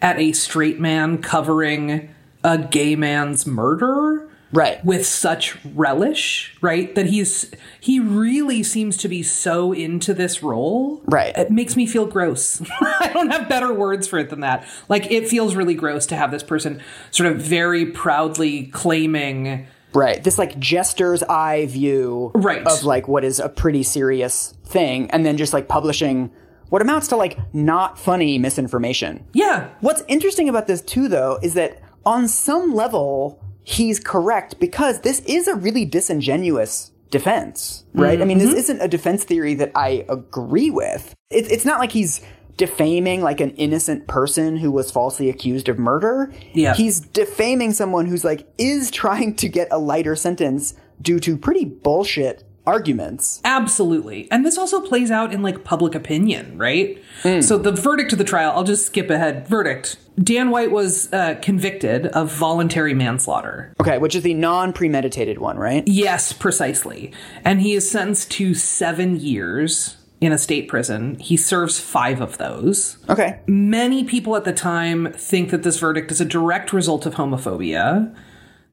[0.00, 2.08] at a straight man covering
[2.48, 4.24] a gay man's murder.
[4.50, 4.82] Right.
[4.82, 6.94] With such relish, right?
[6.94, 11.02] That he's he really seems to be so into this role.
[11.04, 11.36] Right.
[11.36, 12.62] It makes me feel gross.
[12.80, 14.66] I don't have better words for it than that.
[14.88, 16.80] Like it feels really gross to have this person
[17.10, 20.22] sort of very proudly claiming Right.
[20.24, 22.62] This like jester's eye view Right.
[22.66, 26.30] of like what is a pretty serious thing and then just like publishing
[26.70, 29.24] what amounts to like not funny misinformation.
[29.34, 29.68] Yeah.
[29.80, 35.20] What's interesting about this too though is that on some level he's correct because this
[35.26, 38.22] is a really disingenuous defense, right?
[38.22, 38.58] I mean, this mm-hmm.
[38.58, 41.14] isn't a defense theory that I agree with.
[41.28, 42.22] It, it's not like he's
[42.56, 46.32] defaming like an innocent person who was falsely accused of murder.
[46.54, 46.74] Yeah.
[46.74, 51.66] He's defaming someone who's like is trying to get a lighter sentence due to pretty
[51.66, 53.40] bullshit arguments.
[53.44, 54.30] Absolutely.
[54.30, 57.02] And this also plays out in like public opinion, right?
[57.40, 59.48] So the verdict of the trial, I'll just skip ahead.
[59.48, 59.96] Verdict.
[60.22, 63.72] Dan White was uh, convicted of voluntary manslaughter.
[63.80, 65.82] Okay, which is the non-premeditated one, right?
[65.86, 67.12] Yes, precisely.
[67.44, 71.16] And he is sentenced to seven years in a state prison.
[71.20, 72.98] He serves five of those.
[73.08, 73.40] Okay.
[73.46, 78.14] Many people at the time think that this verdict is a direct result of homophobia.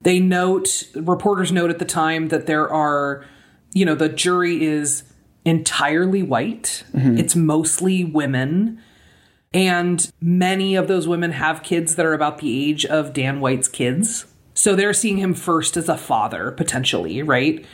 [0.02, 3.24] They note, reporters note at the time that there are,
[3.76, 5.04] you know, the jury is
[5.44, 8.82] entirely white, it's mostly women.
[9.54, 13.68] And many of those women have kids that are about the age of Dan White's
[13.68, 14.26] kids.
[14.54, 17.66] So they're seeing him first as a father, potentially, right?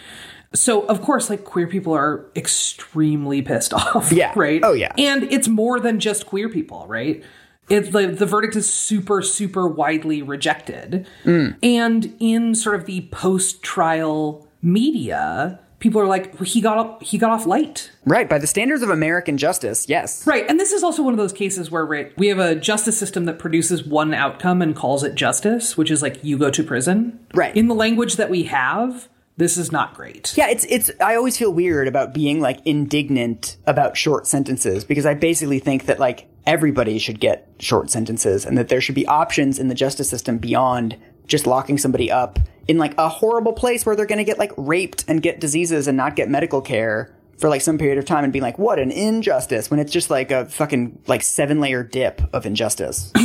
[0.53, 4.11] So, of course, like queer people are extremely pissed off.
[4.11, 4.33] Yeah.
[4.35, 4.61] Right?
[4.63, 4.91] Oh, yeah.
[4.97, 7.23] And it's more than just queer people, right?
[7.69, 11.07] It, the, the verdict is super, super widely rejected.
[11.23, 11.57] Mm.
[11.63, 17.17] And in sort of the post trial media, people are like, he got off, he
[17.17, 17.91] got off light.
[18.05, 20.25] Right, by the standards of American justice, yes.
[20.25, 20.45] Right.
[20.47, 23.25] And this is also one of those cases where right, we have a justice system
[23.25, 27.19] that produces one outcome and calls it justice, which is like you go to prison.
[27.33, 27.55] Right.
[27.55, 30.33] In the language that we have, this is not great.
[30.37, 35.05] Yeah, it's it's I always feel weird about being like indignant about short sentences because
[35.05, 39.05] I basically think that like everybody should get short sentences and that there should be
[39.07, 40.97] options in the justice system beyond
[41.31, 44.51] just locking somebody up in like a horrible place where they're going to get like
[44.57, 48.23] raped and get diseases and not get medical care for like some period of time
[48.23, 51.83] and be like what an injustice when it's just like a fucking like seven layer
[51.83, 53.11] dip of injustice.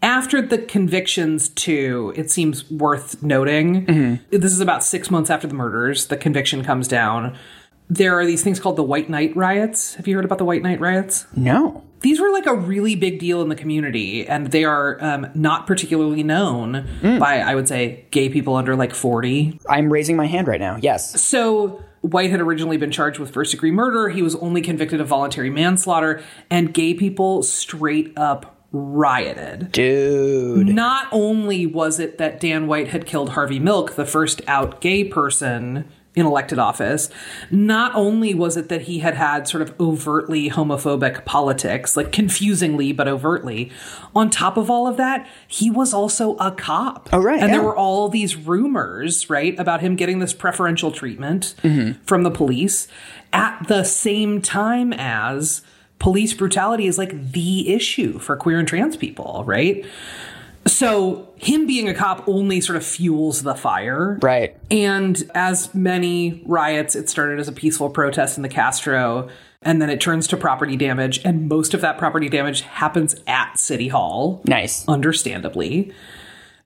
[0.00, 3.84] After the convictions, too, it seems worth noting.
[3.84, 4.36] Mm-hmm.
[4.36, 6.06] This is about six months after the murders.
[6.06, 7.36] The conviction comes down.
[7.90, 9.94] There are these things called the White Night riots.
[9.94, 11.26] Have you heard about the White Night riots?
[11.34, 11.84] no.
[12.00, 15.66] These were like a really big deal in the community, and they are um, not
[15.66, 19.58] particularly known by, I would say, gay people under like 40.
[19.68, 20.78] I'm raising my hand right now.
[20.80, 21.20] Yes.
[21.20, 24.10] So White had originally been charged with first degree murder.
[24.10, 29.72] He was only convicted of voluntary manslaughter, and gay people straight up rioted.
[29.72, 30.68] Dude.
[30.68, 35.02] Not only was it that Dan White had killed Harvey Milk, the first out gay
[35.02, 37.08] person in elected office,
[37.50, 42.92] not only was it that he had had sort of overtly homophobic politics, like confusingly
[42.92, 43.70] but overtly,
[44.14, 47.08] on top of all of that, he was also a cop.
[47.12, 51.54] Oh, right, And there were all these rumors, right, about him getting this preferential treatment
[52.04, 52.88] from the police
[53.32, 55.62] at the same time as
[55.98, 59.84] police brutality is like the issue for queer and trans people, right?
[60.66, 64.18] So him being a cop only sort of fuels the fire.
[64.20, 64.56] Right.
[64.70, 69.28] And as many riots, it started as a peaceful protest in the Castro,
[69.62, 73.58] and then it turns to property damage, and most of that property damage happens at
[73.58, 74.86] City Hall Nice.
[74.86, 75.92] understandably.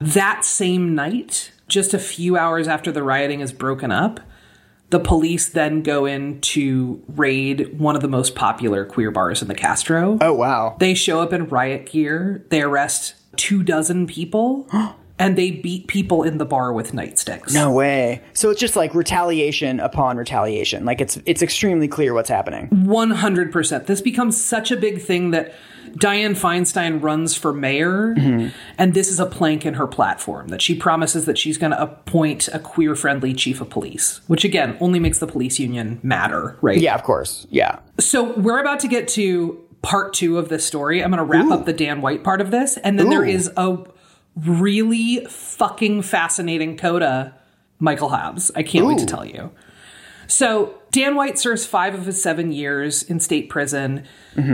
[0.01, 4.21] That same night, just a few hours after the rioting is broken up,
[4.93, 9.49] the police then go in to raid one of the most popular queer bars in
[9.49, 10.19] the Castro.
[10.21, 10.77] Oh wow.
[10.79, 14.69] They show up in riot gear, they arrest two dozen people,
[15.19, 17.55] and they beat people in the bar with nightsticks.
[17.55, 18.21] No way.
[18.35, 20.85] So it's just like retaliation upon retaliation.
[20.85, 22.69] Like it's it's extremely clear what's happening.
[22.69, 23.87] 100%.
[23.87, 25.55] This becomes such a big thing that
[25.91, 28.49] Dianne Feinstein runs for mayor, mm-hmm.
[28.79, 31.83] and this is a plank in her platform that she promises that she's going to
[31.83, 36.57] appoint a queer friendly chief of police, which again only makes the police union matter,
[36.63, 36.81] right?
[36.81, 37.47] Yeah, of course.
[37.51, 37.79] Yeah.
[37.99, 41.03] So we're about to get to part two of this story.
[41.03, 43.29] I'm going to wrap up the Dan White part of this, and then there Ooh.
[43.29, 43.79] is a
[44.37, 47.35] really fucking fascinating coda,
[47.79, 48.51] Michael Hobbes.
[48.55, 49.51] I can't wait to tell you.
[50.27, 54.05] So Dan White serves five of his seven years in state prison.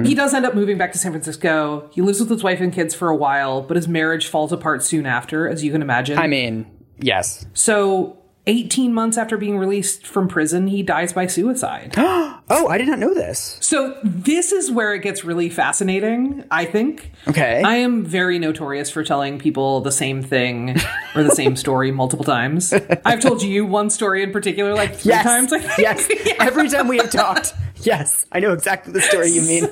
[0.04, 1.88] He does end up moving back to San Francisco.
[1.92, 4.82] He lives with his wife and kids for a while, but his marriage falls apart
[4.82, 6.18] soon after, as you can imagine.
[6.18, 6.66] I mean,
[6.98, 7.46] yes.
[7.54, 11.94] so 18 months after being released from prison, he dies by suicide.
[12.50, 13.58] Oh, I did not know this.
[13.60, 17.12] So this is where it gets really fascinating, I think.
[17.26, 17.62] Okay.
[17.62, 20.76] I am very notorious for telling people the same thing
[21.14, 22.72] or the same story multiple times.
[23.04, 25.24] I've told you one story in particular like three yes.
[25.24, 25.52] times.
[25.52, 25.78] I think.
[25.78, 26.08] yes.
[26.40, 27.52] Every time we have talked.
[27.82, 28.26] Yes.
[28.32, 29.68] I know exactly the story you mean.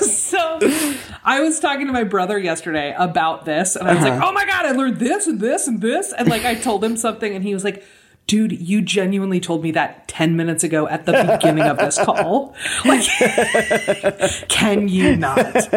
[0.00, 0.58] so
[1.24, 4.26] I was talking to my brother yesterday about this, and I was like, uh-huh.
[4.28, 6.96] "Oh my god, I learned this and this and this," and like I told him
[6.96, 7.84] something, and he was like.
[8.30, 12.54] Dude, you genuinely told me that 10 minutes ago at the beginning of this call.
[12.84, 13.02] Like,
[14.48, 15.68] can you not?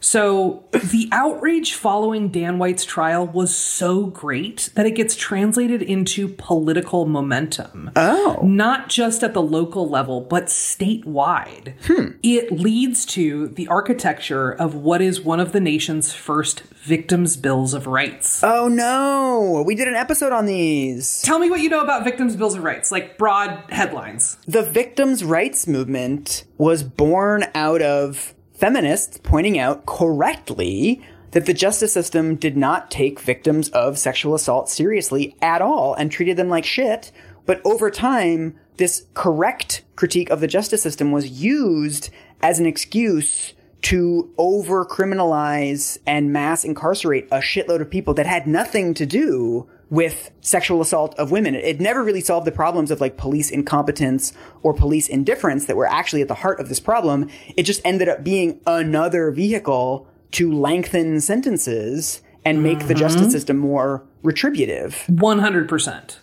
[0.00, 6.28] So, the outrage following Dan White's trial was so great that it gets translated into
[6.28, 7.92] political momentum.
[7.94, 8.40] Oh.
[8.42, 11.74] Not just at the local level, but statewide.
[11.84, 12.16] Hmm.
[12.22, 17.74] It leads to the architecture of what is one of the nation's first victims' bills
[17.74, 18.42] of rights.
[18.42, 19.62] Oh no.
[19.64, 21.22] We did an episode on these.
[21.22, 24.36] Tell me what you know about victims' bills of rights, like broad headlines.
[24.46, 31.92] The victims' rights movement was born out of feminists pointing out correctly that the justice
[31.92, 36.64] system did not take victims of sexual assault seriously at all and treated them like
[36.64, 37.10] shit.
[37.46, 43.54] But over time, this correct critique of the justice system was used as an excuse
[43.82, 49.68] to over criminalize and mass incarcerate a shitload of people that had nothing to do
[49.92, 51.54] with sexual assault of women.
[51.54, 54.32] It never really solved the problems of like police incompetence
[54.62, 57.28] or police indifference that were actually at the heart of this problem.
[57.58, 63.00] It just ended up being another vehicle to lengthen sentences and make the mm-hmm.
[63.00, 65.04] justice system more retributive.
[65.10, 66.16] 100%.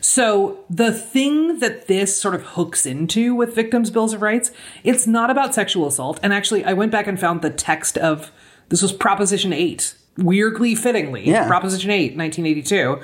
[0.00, 4.50] So the thing that this sort of hooks into with victims' bills of rights,
[4.82, 6.18] it's not about sexual assault.
[6.20, 8.32] And actually, I went back and found the text of
[8.70, 11.46] this was Proposition 8, weirdly fittingly, Yeah.
[11.46, 12.98] Proposition 8, 1982.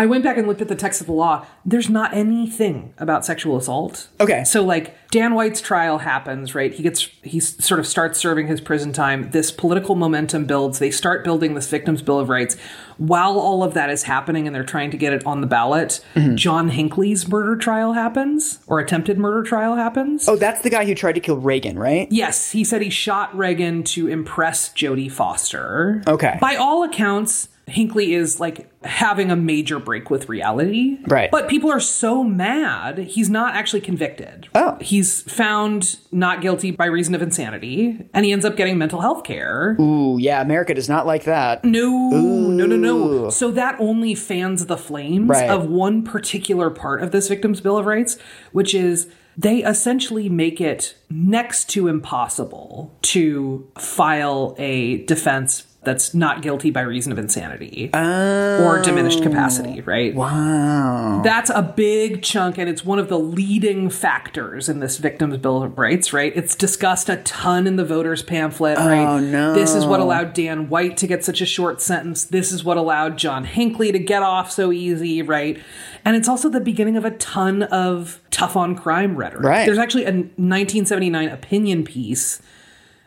[0.00, 1.44] I went back and looked at the text of the law.
[1.64, 4.08] There's not anything about sexual assault.
[4.18, 4.44] Okay.
[4.44, 6.72] So like Dan White's trial happens, right?
[6.72, 9.30] He gets he sort of starts serving his prison time.
[9.32, 10.78] This political momentum builds.
[10.78, 12.56] They start building this victims bill of rights.
[12.96, 16.00] While all of that is happening and they're trying to get it on the ballot,
[16.14, 16.36] Mm-hmm.
[16.36, 20.28] John Hinckley's murder trial happens or attempted murder trial happens.
[20.28, 22.08] Oh, that's the guy who tried to kill Reagan, right?
[22.10, 26.02] Yes, he said he shot Reagan to impress Jodie Foster.
[26.06, 26.38] Okay.
[26.40, 30.98] By all accounts, Hinckley is like having a major break with reality.
[31.06, 31.30] Right.
[31.30, 34.48] But people are so mad, he's not actually convicted.
[34.54, 34.76] Oh.
[34.80, 39.24] He's found not guilty by reason of insanity, and he ends up getting mental health
[39.24, 39.76] care.
[39.80, 41.64] Ooh, yeah, America does not like that.
[41.64, 43.30] No, no, no, no.
[43.30, 45.48] So that only fans the flames Right.
[45.50, 48.18] of one particular part of this Victims' Bill of Rights,
[48.52, 56.42] which is they essentially make it next to impossible to file a defense that's not
[56.42, 58.64] guilty by reason of insanity oh.
[58.64, 60.14] or diminished capacity, right?
[60.14, 61.22] Wow.
[61.24, 65.62] That's a big chunk, and it's one of the leading factors in this Victims' Bill
[65.62, 66.36] of Rights, right?
[66.36, 69.06] It's discussed a ton in the voters' pamphlet, oh, right?
[69.06, 69.54] Oh, no.
[69.54, 72.24] This is what allowed Dan White to get such a short sentence.
[72.24, 75.58] This is what allowed John Hinckley to get off so easy, right?
[76.04, 79.44] And it's also the beginning of a ton of tough on crime rhetoric.
[79.44, 79.64] Right.
[79.64, 82.42] There's actually a 1979 opinion piece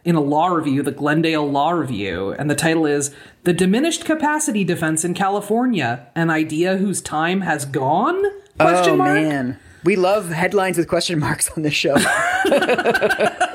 [0.05, 4.63] in a law review, the Glendale Law Review, and the title is The Diminished Capacity
[4.63, 8.21] Defense in California, an idea whose time has gone?
[8.59, 9.13] Question oh mark.
[9.13, 9.59] man.
[9.83, 11.95] We love headlines with question marks on this show.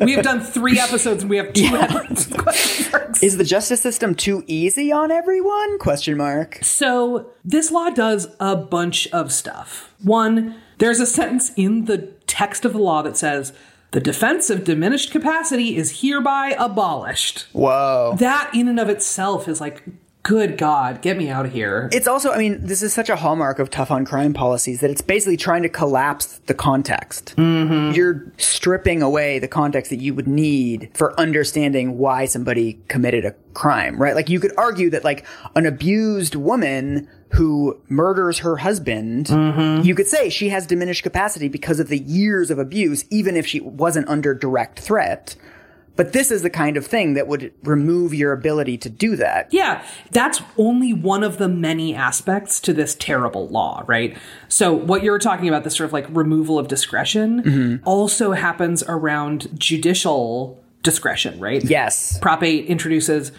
[0.00, 3.22] We have done three episodes and we have two headlines with question marks.
[3.22, 5.78] Is the justice system too easy on everyone?
[5.78, 6.58] Question mark.
[6.62, 9.92] So, this law does a bunch of stuff.
[10.02, 13.52] One, there's a sentence in the text of the law that says,
[13.94, 17.46] the defense of diminished capacity is hereby abolished.
[17.52, 18.16] Whoa.
[18.18, 19.84] That, in and of itself, is like,
[20.24, 21.88] good God, get me out of here.
[21.92, 24.90] It's also, I mean, this is such a hallmark of tough on crime policies that
[24.90, 27.34] it's basically trying to collapse the context.
[27.36, 27.94] Mm-hmm.
[27.94, 33.34] You're stripping away the context that you would need for understanding why somebody committed a
[33.52, 34.14] crime, right?
[34.14, 39.28] Like you could argue that like an abused woman who murders her husband,
[39.84, 43.46] you could say she has diminished capacity because of the years of abuse, even if
[43.46, 45.36] she wasn't under direct threat.
[45.96, 49.52] But this is the kind of thing that would remove your ability to do that.
[49.52, 54.16] Yeah, that's only one of the many aspects to this terrible law, right?
[54.48, 57.88] So, what you're talking about, this sort of like removal of discretion, mm-hmm.
[57.88, 61.64] also happens around judicial discretion, right?
[61.64, 62.18] Yes.
[62.18, 63.32] Prop 8 introduces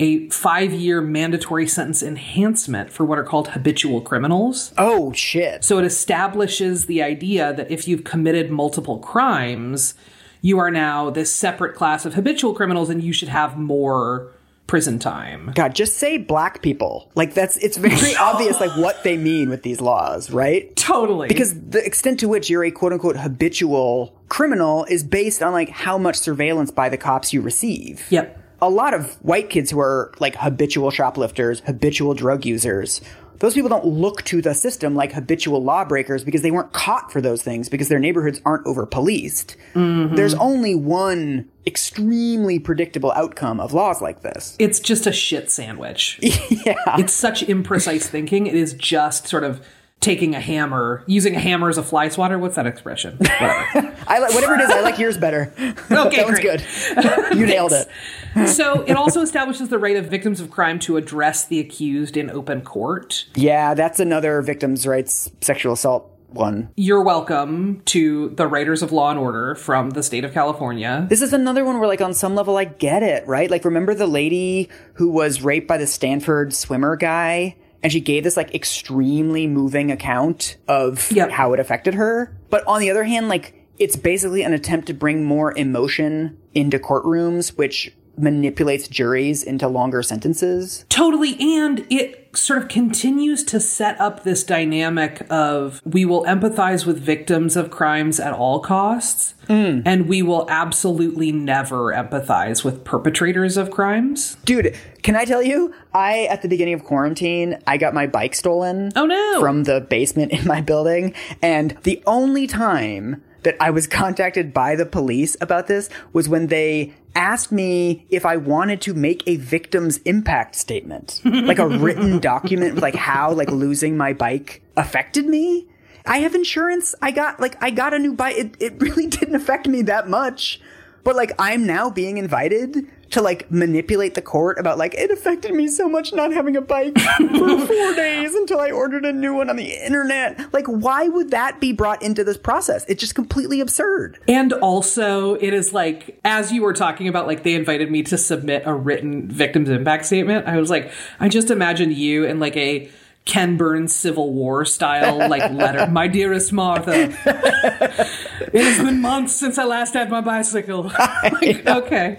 [0.00, 4.72] a five year mandatory sentence enhancement for what are called habitual criminals.
[4.78, 5.62] Oh, shit.
[5.62, 9.94] So it establishes the idea that if you've committed multiple crimes,
[10.40, 14.32] you are now this separate class of habitual criminals and you should have more
[14.70, 15.50] prison time.
[15.56, 17.10] God, just say black people.
[17.16, 20.74] Like that's it's very obvious like what they mean with these laws, right?
[20.76, 21.26] Totally.
[21.26, 25.70] Because the extent to which you're a quote unquote habitual criminal is based on like
[25.70, 28.06] how much surveillance by the cops you receive.
[28.10, 28.36] Yep.
[28.62, 33.00] A lot of white kids who are like habitual shoplifters, habitual drug users,
[33.40, 37.20] those people don't look to the system like habitual lawbreakers because they weren't caught for
[37.20, 39.56] those things because their neighborhoods aren't over policed.
[39.74, 40.14] Mm-hmm.
[40.14, 44.56] There's only one extremely predictable outcome of laws like this.
[44.58, 46.18] It's just a shit sandwich.
[46.22, 46.96] yeah.
[46.98, 48.46] It's such imprecise thinking.
[48.46, 49.66] It is just sort of
[50.00, 52.38] taking a hammer, using a hammer as a fly swatter.
[52.38, 53.18] What's that expression?
[53.18, 53.94] Whatever.
[54.08, 54.70] I like whatever it is.
[54.70, 55.52] I like yours better.
[55.90, 56.42] Okay, that great.
[56.42, 57.36] good.
[57.38, 58.48] You nailed it.
[58.48, 62.30] so it also establishes the right of victims of crime to address the accused in
[62.30, 63.26] open court.
[63.34, 66.70] Yeah, that's another victims' rights sexual assault one.
[66.76, 71.06] You're welcome to the writers of Law and Order from the state of California.
[71.10, 73.50] This is another one where, like, on some level, I get it, right?
[73.50, 77.56] Like, remember the lady who was raped by the Stanford swimmer guy?
[77.82, 81.30] And she gave this, like, extremely moving account of Yep.
[81.30, 82.36] how it affected her.
[82.50, 86.78] But on the other hand, like, it's basically an attempt to bring more emotion into
[86.78, 90.84] courtrooms, which manipulates juries into longer sentences.
[90.88, 91.36] Totally.
[91.40, 96.98] And it sort of continues to set up this dynamic of we will empathize with
[96.98, 99.82] victims of crimes at all costs, mm.
[99.84, 104.36] and we will absolutely never empathize with perpetrators of crimes.
[104.44, 105.74] Dude, can I tell you?
[105.92, 108.92] I, at the beginning of quarantine, I got my bike stolen.
[108.94, 109.40] Oh, no.
[109.40, 111.14] From the basement in my building.
[111.42, 116.48] And the only time that I was contacted by the police about this was when
[116.48, 122.18] they asked me if I wanted to make a victim's impact statement, like a written
[122.18, 125.66] document with like how like losing my bike affected me.
[126.06, 126.94] I have insurance.
[127.02, 128.36] I got like I got a new bike.
[128.36, 130.60] It, it really didn't affect me that much.
[131.04, 135.52] But like I'm now being invited to like manipulate the court about like it affected
[135.52, 139.34] me so much not having a bike for four days until I ordered a new
[139.34, 140.52] one on the internet.
[140.52, 142.84] Like why would that be brought into this process?
[142.88, 144.18] It's just completely absurd.
[144.28, 148.18] And also, it is like, as you were talking about, like, they invited me to
[148.18, 150.46] submit a written victim's impact statement.
[150.46, 152.88] I was like, I just imagined you in like a
[153.30, 155.86] Ken Burns Civil War style, like, letter.
[155.86, 160.90] My dearest Martha, it has been months since I last had my bicycle.
[161.40, 162.18] Like, okay.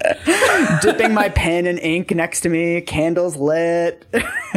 [0.81, 4.05] Dipping my pen in ink next to me, candles lit.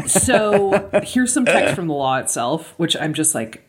[0.06, 3.62] So here's some text from the law itself, which I'm just like,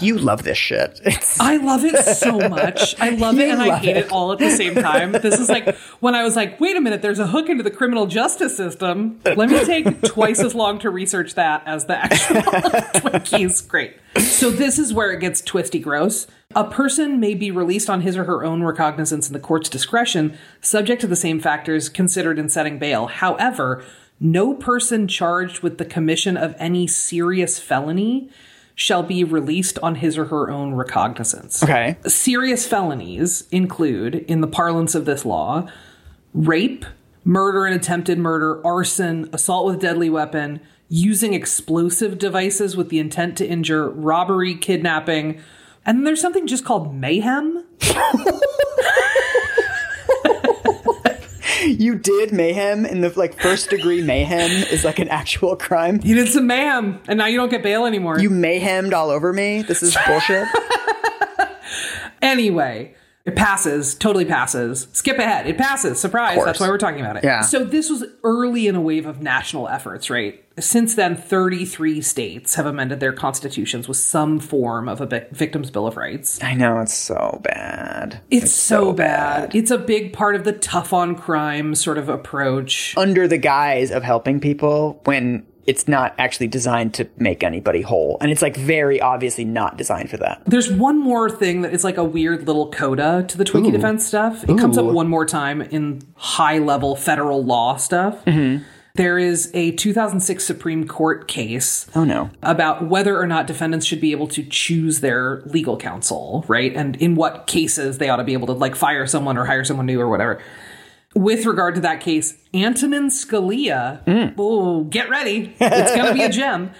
[0.00, 1.00] you love this shit.
[1.06, 2.98] It's I love it so much.
[3.00, 4.06] I love it and I hate it.
[4.06, 4.12] it.
[4.12, 5.12] all at the same time.
[5.26, 7.70] This is like when I was like, wait a minute, there's a hook into the
[7.70, 9.20] criminal justice system.
[9.24, 12.36] Let me take twice as long to research that as the actual
[13.00, 13.66] Twinkies.
[13.66, 13.96] Great.
[14.18, 16.26] So this is where it gets twisty gross.
[16.54, 20.36] A person may be released on his or her own recognizance in the court's discretion,
[20.60, 23.06] subject to the same factors considered in setting bail.
[23.06, 23.84] However,
[24.20, 28.30] no person charged with the commission of any serious felony
[28.76, 31.62] shall be released on his or her own recognizance.
[31.62, 31.96] okay.
[32.06, 35.66] Serious felonies include, in the parlance of this law,
[36.34, 36.84] rape,
[37.24, 40.60] murder and attempted murder, arson, assault with deadly weapon,
[40.90, 45.40] using explosive devices with the intent to injure, robbery, kidnapping,
[45.86, 47.64] and then there's something just called mayhem.
[51.64, 56.00] You did mayhem in the like first degree mayhem is like an actual crime.
[56.02, 58.18] You did some mayhem, and now you don't get bail anymore.
[58.18, 59.62] You mayhemed all over me.
[59.62, 60.46] This is bullshit.
[62.22, 62.94] Anyway,
[63.26, 64.86] it passes, totally passes.
[64.92, 65.48] Skip ahead.
[65.48, 65.98] It passes.
[65.98, 66.38] Surprise.
[66.44, 67.24] That's why we're talking about it.
[67.24, 67.40] Yeah.
[67.40, 70.44] So this was early in a wave of national efforts, right?
[70.60, 75.88] Since then, 33 states have amended their constitutions with some form of a victim's bill
[75.88, 76.40] of rights.
[76.40, 78.20] I know it's so bad.
[78.30, 79.54] It's, so, bad.
[79.56, 82.96] It's a big part of the tough on crime sort of approach.
[82.96, 88.18] Under the guise of helping people when it's not actually designed to make anybody whole.
[88.20, 90.42] And it's like very obviously not designed for that.
[90.46, 94.06] There's one more thing that is like a weird little coda to the Twinkie defense
[94.06, 94.44] stuff.
[94.44, 98.24] It comes up one more time in high level federal law stuff.
[98.24, 98.62] Mm-hmm.
[98.94, 102.30] There is a 2006 Supreme Court case Oh no.
[102.42, 106.74] about whether or not defendants should be able to choose their legal counsel, right?
[106.74, 109.64] And in what cases they ought to be able to like fire someone or hire
[109.64, 110.40] someone new or whatever.
[111.16, 115.56] With regard to that case, Antonin Scalia, oh, get ready.
[115.58, 116.72] It's going to be a gem.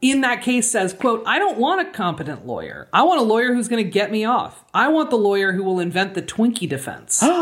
[0.00, 2.88] In that case says, quote, I don't want a competent lawyer.
[2.92, 4.64] I want a lawyer who's going to get me off.
[4.74, 7.22] I want the lawyer who will invent the Twinkie defense.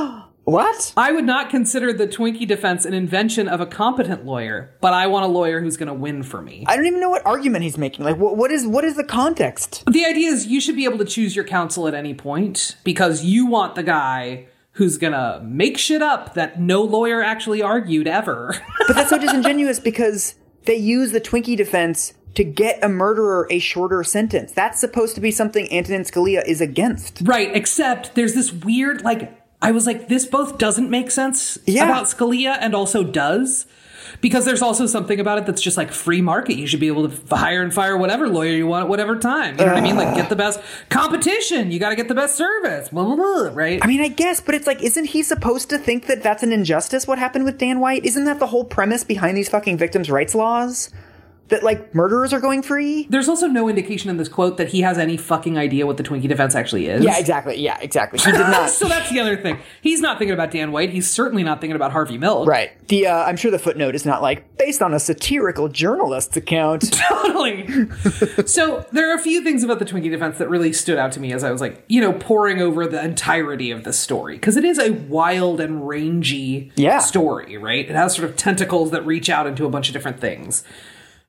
[0.44, 0.92] What?
[0.96, 5.06] I would not consider the Twinkie defense an invention of a competent lawyer, but I
[5.06, 6.64] want a lawyer who's going to win for me.
[6.66, 8.04] I don't even know what argument he's making.
[8.04, 9.84] Like, what, what is what is the context?
[9.88, 13.22] The idea is you should be able to choose your counsel at any point because
[13.24, 18.06] you want the guy who's going to make shit up that no lawyer actually argued
[18.08, 18.54] ever.
[18.86, 23.58] But that's so disingenuous because they use the Twinkie defense to get a murderer a
[23.58, 24.52] shorter sentence.
[24.52, 27.20] That's supposed to be something Antonin Scalia is against.
[27.24, 31.84] right, except there's this weird like I was like this both doesn't make sense Yeah.
[31.84, 33.66] about Scalia and also does.
[34.20, 36.56] Because there's also something about it that's just like free market.
[36.56, 39.58] You should be able to hire and fire whatever lawyer you want at whatever time.
[39.58, 39.96] You know what I mean?
[39.96, 40.60] Like get the best
[40.90, 41.70] competition.
[41.70, 42.88] You got to get the best service.
[42.90, 43.50] Blah blah blah.
[43.52, 43.82] Right?
[43.82, 46.52] I mean, I guess, but it's like, isn't he supposed to think that that's an
[46.52, 47.06] injustice?
[47.06, 48.04] What happened with Dan White?
[48.04, 50.90] Isn't that the whole premise behind these fucking victims' rights laws?
[51.52, 53.06] That like murderers are going free?
[53.10, 56.02] There's also no indication in this quote that he has any fucking idea what the
[56.02, 57.04] Twinkie defense actually is.
[57.04, 57.60] Yeah, exactly.
[57.60, 58.18] Yeah, exactly.
[58.18, 58.70] He did not.
[58.70, 59.58] so that's the other thing.
[59.82, 60.90] He's not thinking about Dan White.
[60.90, 62.48] He's certainly not thinking about Harvey Milk.
[62.48, 62.70] right.
[62.88, 66.90] The uh, I'm sure the footnote is not like based on a satirical journalist's account.
[67.08, 67.66] Totally.
[68.46, 71.20] so there are a few things about the Twinkie defense that really stood out to
[71.20, 74.34] me as I was like, you know, poring over the entirety of this story.
[74.36, 76.98] Because it is a wild and rangy Yeah.
[76.98, 77.88] story, right?
[77.88, 80.64] It has sort of tentacles that reach out into a bunch of different things.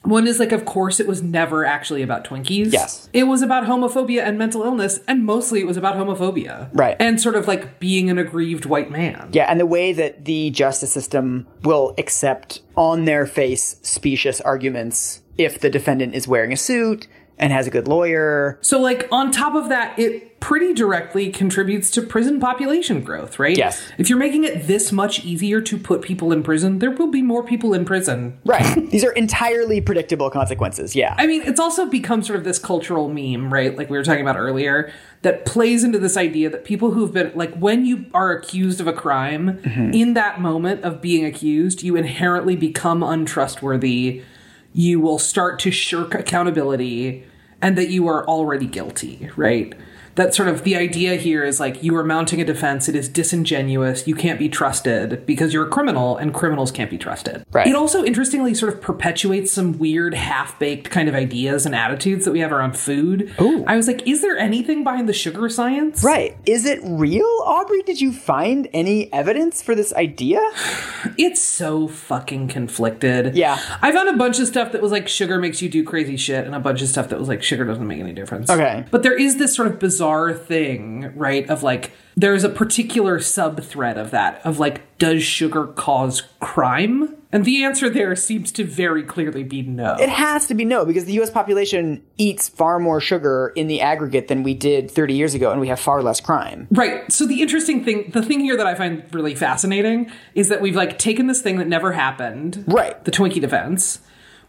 [0.04, 2.74] One is like, of course, it was never actually about Twinkies.
[2.74, 3.10] Yes.
[3.14, 6.70] It was about homophobia and mental illness, and mostly it was about homophobia.
[6.74, 6.98] Right.
[7.00, 9.30] And sort of like being an aggrieved white man.
[9.32, 15.22] Yeah, and the way that the justice system will accept on their face specious arguments
[15.38, 17.08] if the defendant is wearing a suit
[17.38, 18.58] and has a good lawyer.
[18.62, 23.58] So, like, on top of that, it pretty directly contributes to prison population growth, right?
[23.58, 23.82] Yes.
[23.98, 27.22] If you're making it this much easier to put people in prison, there will be
[27.22, 28.38] more people in prison.
[28.44, 28.90] Right.
[28.92, 30.98] These are entirely predictable consequences.
[30.98, 31.16] Yeah.
[31.18, 33.78] I mean, it's also become sort of this cultural meme, right?
[33.78, 37.32] Like we were talking about earlier, that plays into this idea that people who've been,
[37.34, 39.94] like, when you are accused of a crime, mm-hmm.
[39.94, 44.22] in that moment of being accused, you inherently become untrustworthy.
[44.74, 47.26] You will start to shirk accountability,
[47.62, 49.74] and that you are already guilty, right?
[50.16, 52.88] That sort of the idea here is like you are mounting a defense.
[52.88, 54.08] It is disingenuous.
[54.08, 57.46] You can't be trusted because you're a criminal, and criminals can't be trusted.
[57.52, 57.68] Right.
[57.68, 62.26] It also interestingly sort of perpetuates some weird half baked kind of ideas and attitudes
[62.26, 63.34] that we have around food.
[63.42, 63.64] Ooh.
[63.66, 66.04] I was like, is there anything behind the sugar science?
[66.04, 66.38] right.
[66.46, 67.82] Is it real, Aubrey?
[67.84, 70.42] Did you find any evidence for this idea?
[71.16, 73.36] It's so fucking conflicted.
[73.36, 73.60] Yeah.
[73.82, 76.46] I found a bunch of stuff that was like sugar makes you do crazy shit,
[76.46, 78.50] and a bunch of stuff that was like sugar doesn't make any difference.
[78.50, 78.84] Okay.
[78.90, 80.03] But there is this sort of bizarre
[80.34, 81.50] thing, right?
[81.50, 87.16] Of like, there's a particular sub thread of that, of like, does sugar cause crime?
[87.32, 89.96] And the answer there seems to very clearly be no.
[90.00, 93.82] It has to be no, because the US population eats far more sugar in the
[93.82, 96.68] aggregate than we did 30 years ago, and we have far less crime.
[96.70, 97.12] Right.
[97.12, 100.76] So the interesting thing, the thing here that I find really fascinating is that we've
[100.76, 103.04] like taken this thing that never happened, Right.
[103.04, 104.00] the Twinkie defense,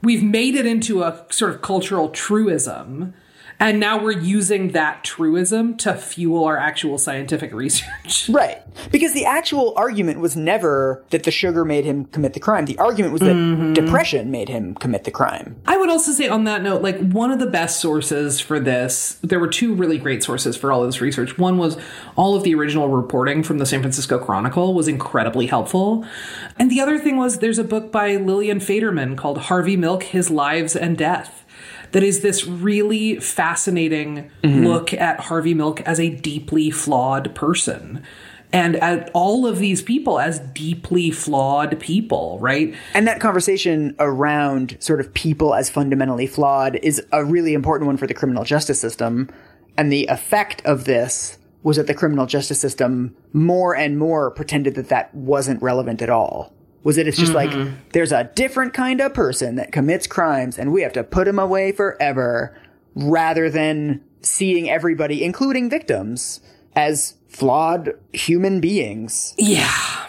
[0.03, 3.15] we've made it into a sort of cultural truism,
[3.61, 8.29] and now we're using that truism to fuel our actual scientific research.
[8.29, 8.63] Right.
[8.91, 12.67] Because the actual argument was never that the sugar made him commit the crime.
[12.67, 13.73] The argument was that mm-hmm.
[13.73, 15.57] depression made him commit the crime.
[15.67, 19.19] I would also say on that note, like one of the best sources for this,
[19.23, 21.39] there were two really great sources for all of this research.
[21.39, 21.79] One was
[22.17, 26.05] all of the original reporting from the San Francisco Chronicle was incredibly helpful.
[26.59, 30.31] And the other thing was there's a book by Lillian Faderman called Harvey Milk, His
[30.31, 31.44] Lives and Death.
[31.95, 34.67] That is this really fascinating mm-hmm.
[34.67, 38.03] look at Harvey Milk as a deeply flawed person.
[38.53, 42.75] And at all of these people as deeply flawed people, right?
[42.95, 47.97] And that conversation around sort of people as fundamentally flawed is a really important one
[47.97, 49.31] for the criminal justice system.
[49.77, 54.75] And the effect of this was that the criminal justice system more and more pretended
[54.75, 56.53] that that wasn't relevant at all.
[56.85, 57.75] Was that it's just like, mm-hmm.
[57.93, 61.39] there's a different kind of person that commits crimes and we have to put him
[61.39, 62.57] away forever
[62.95, 66.41] rather than seeing everybody, including victims,
[66.77, 69.35] as flawed human beings.
[69.39, 70.07] Yeah.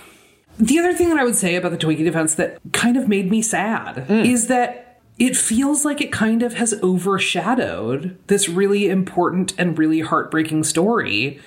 [0.57, 3.29] The other thing that I would say about the Twinkie defense that kind of made
[3.29, 4.13] me sad hmm.
[4.13, 10.01] is that it feels like it kind of has overshadowed this really important and really
[10.01, 11.39] heartbreaking story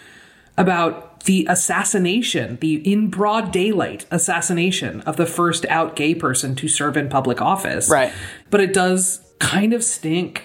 [0.59, 6.69] about the assassination, the in broad daylight assassination of the first out gay person to
[6.69, 7.89] serve in public office.
[7.89, 8.13] Right.
[8.51, 10.45] But it does kind of stink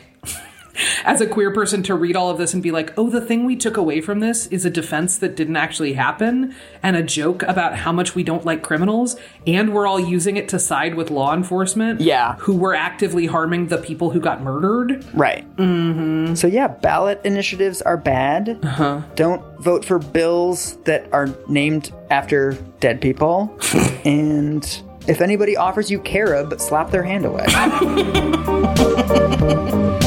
[1.05, 3.45] as a queer person to read all of this and be like, oh, the thing
[3.45, 7.43] we took away from this is a defense that didn't actually happen and a joke
[7.43, 9.15] about how much we don't like criminals,
[9.45, 12.01] and we're all using it to side with law enforcement.
[12.01, 12.36] Yeah.
[12.39, 15.05] Who were actively harming the people who got murdered.
[15.13, 15.43] Right.
[15.57, 16.36] Mm-hmm.
[16.36, 18.59] So yeah, ballot initiatives are bad.
[18.63, 19.01] Uh-huh.
[19.15, 23.57] Don't vote for bills that are named after dead people.
[24.05, 27.45] and if anybody offers you carob, slap their hand away.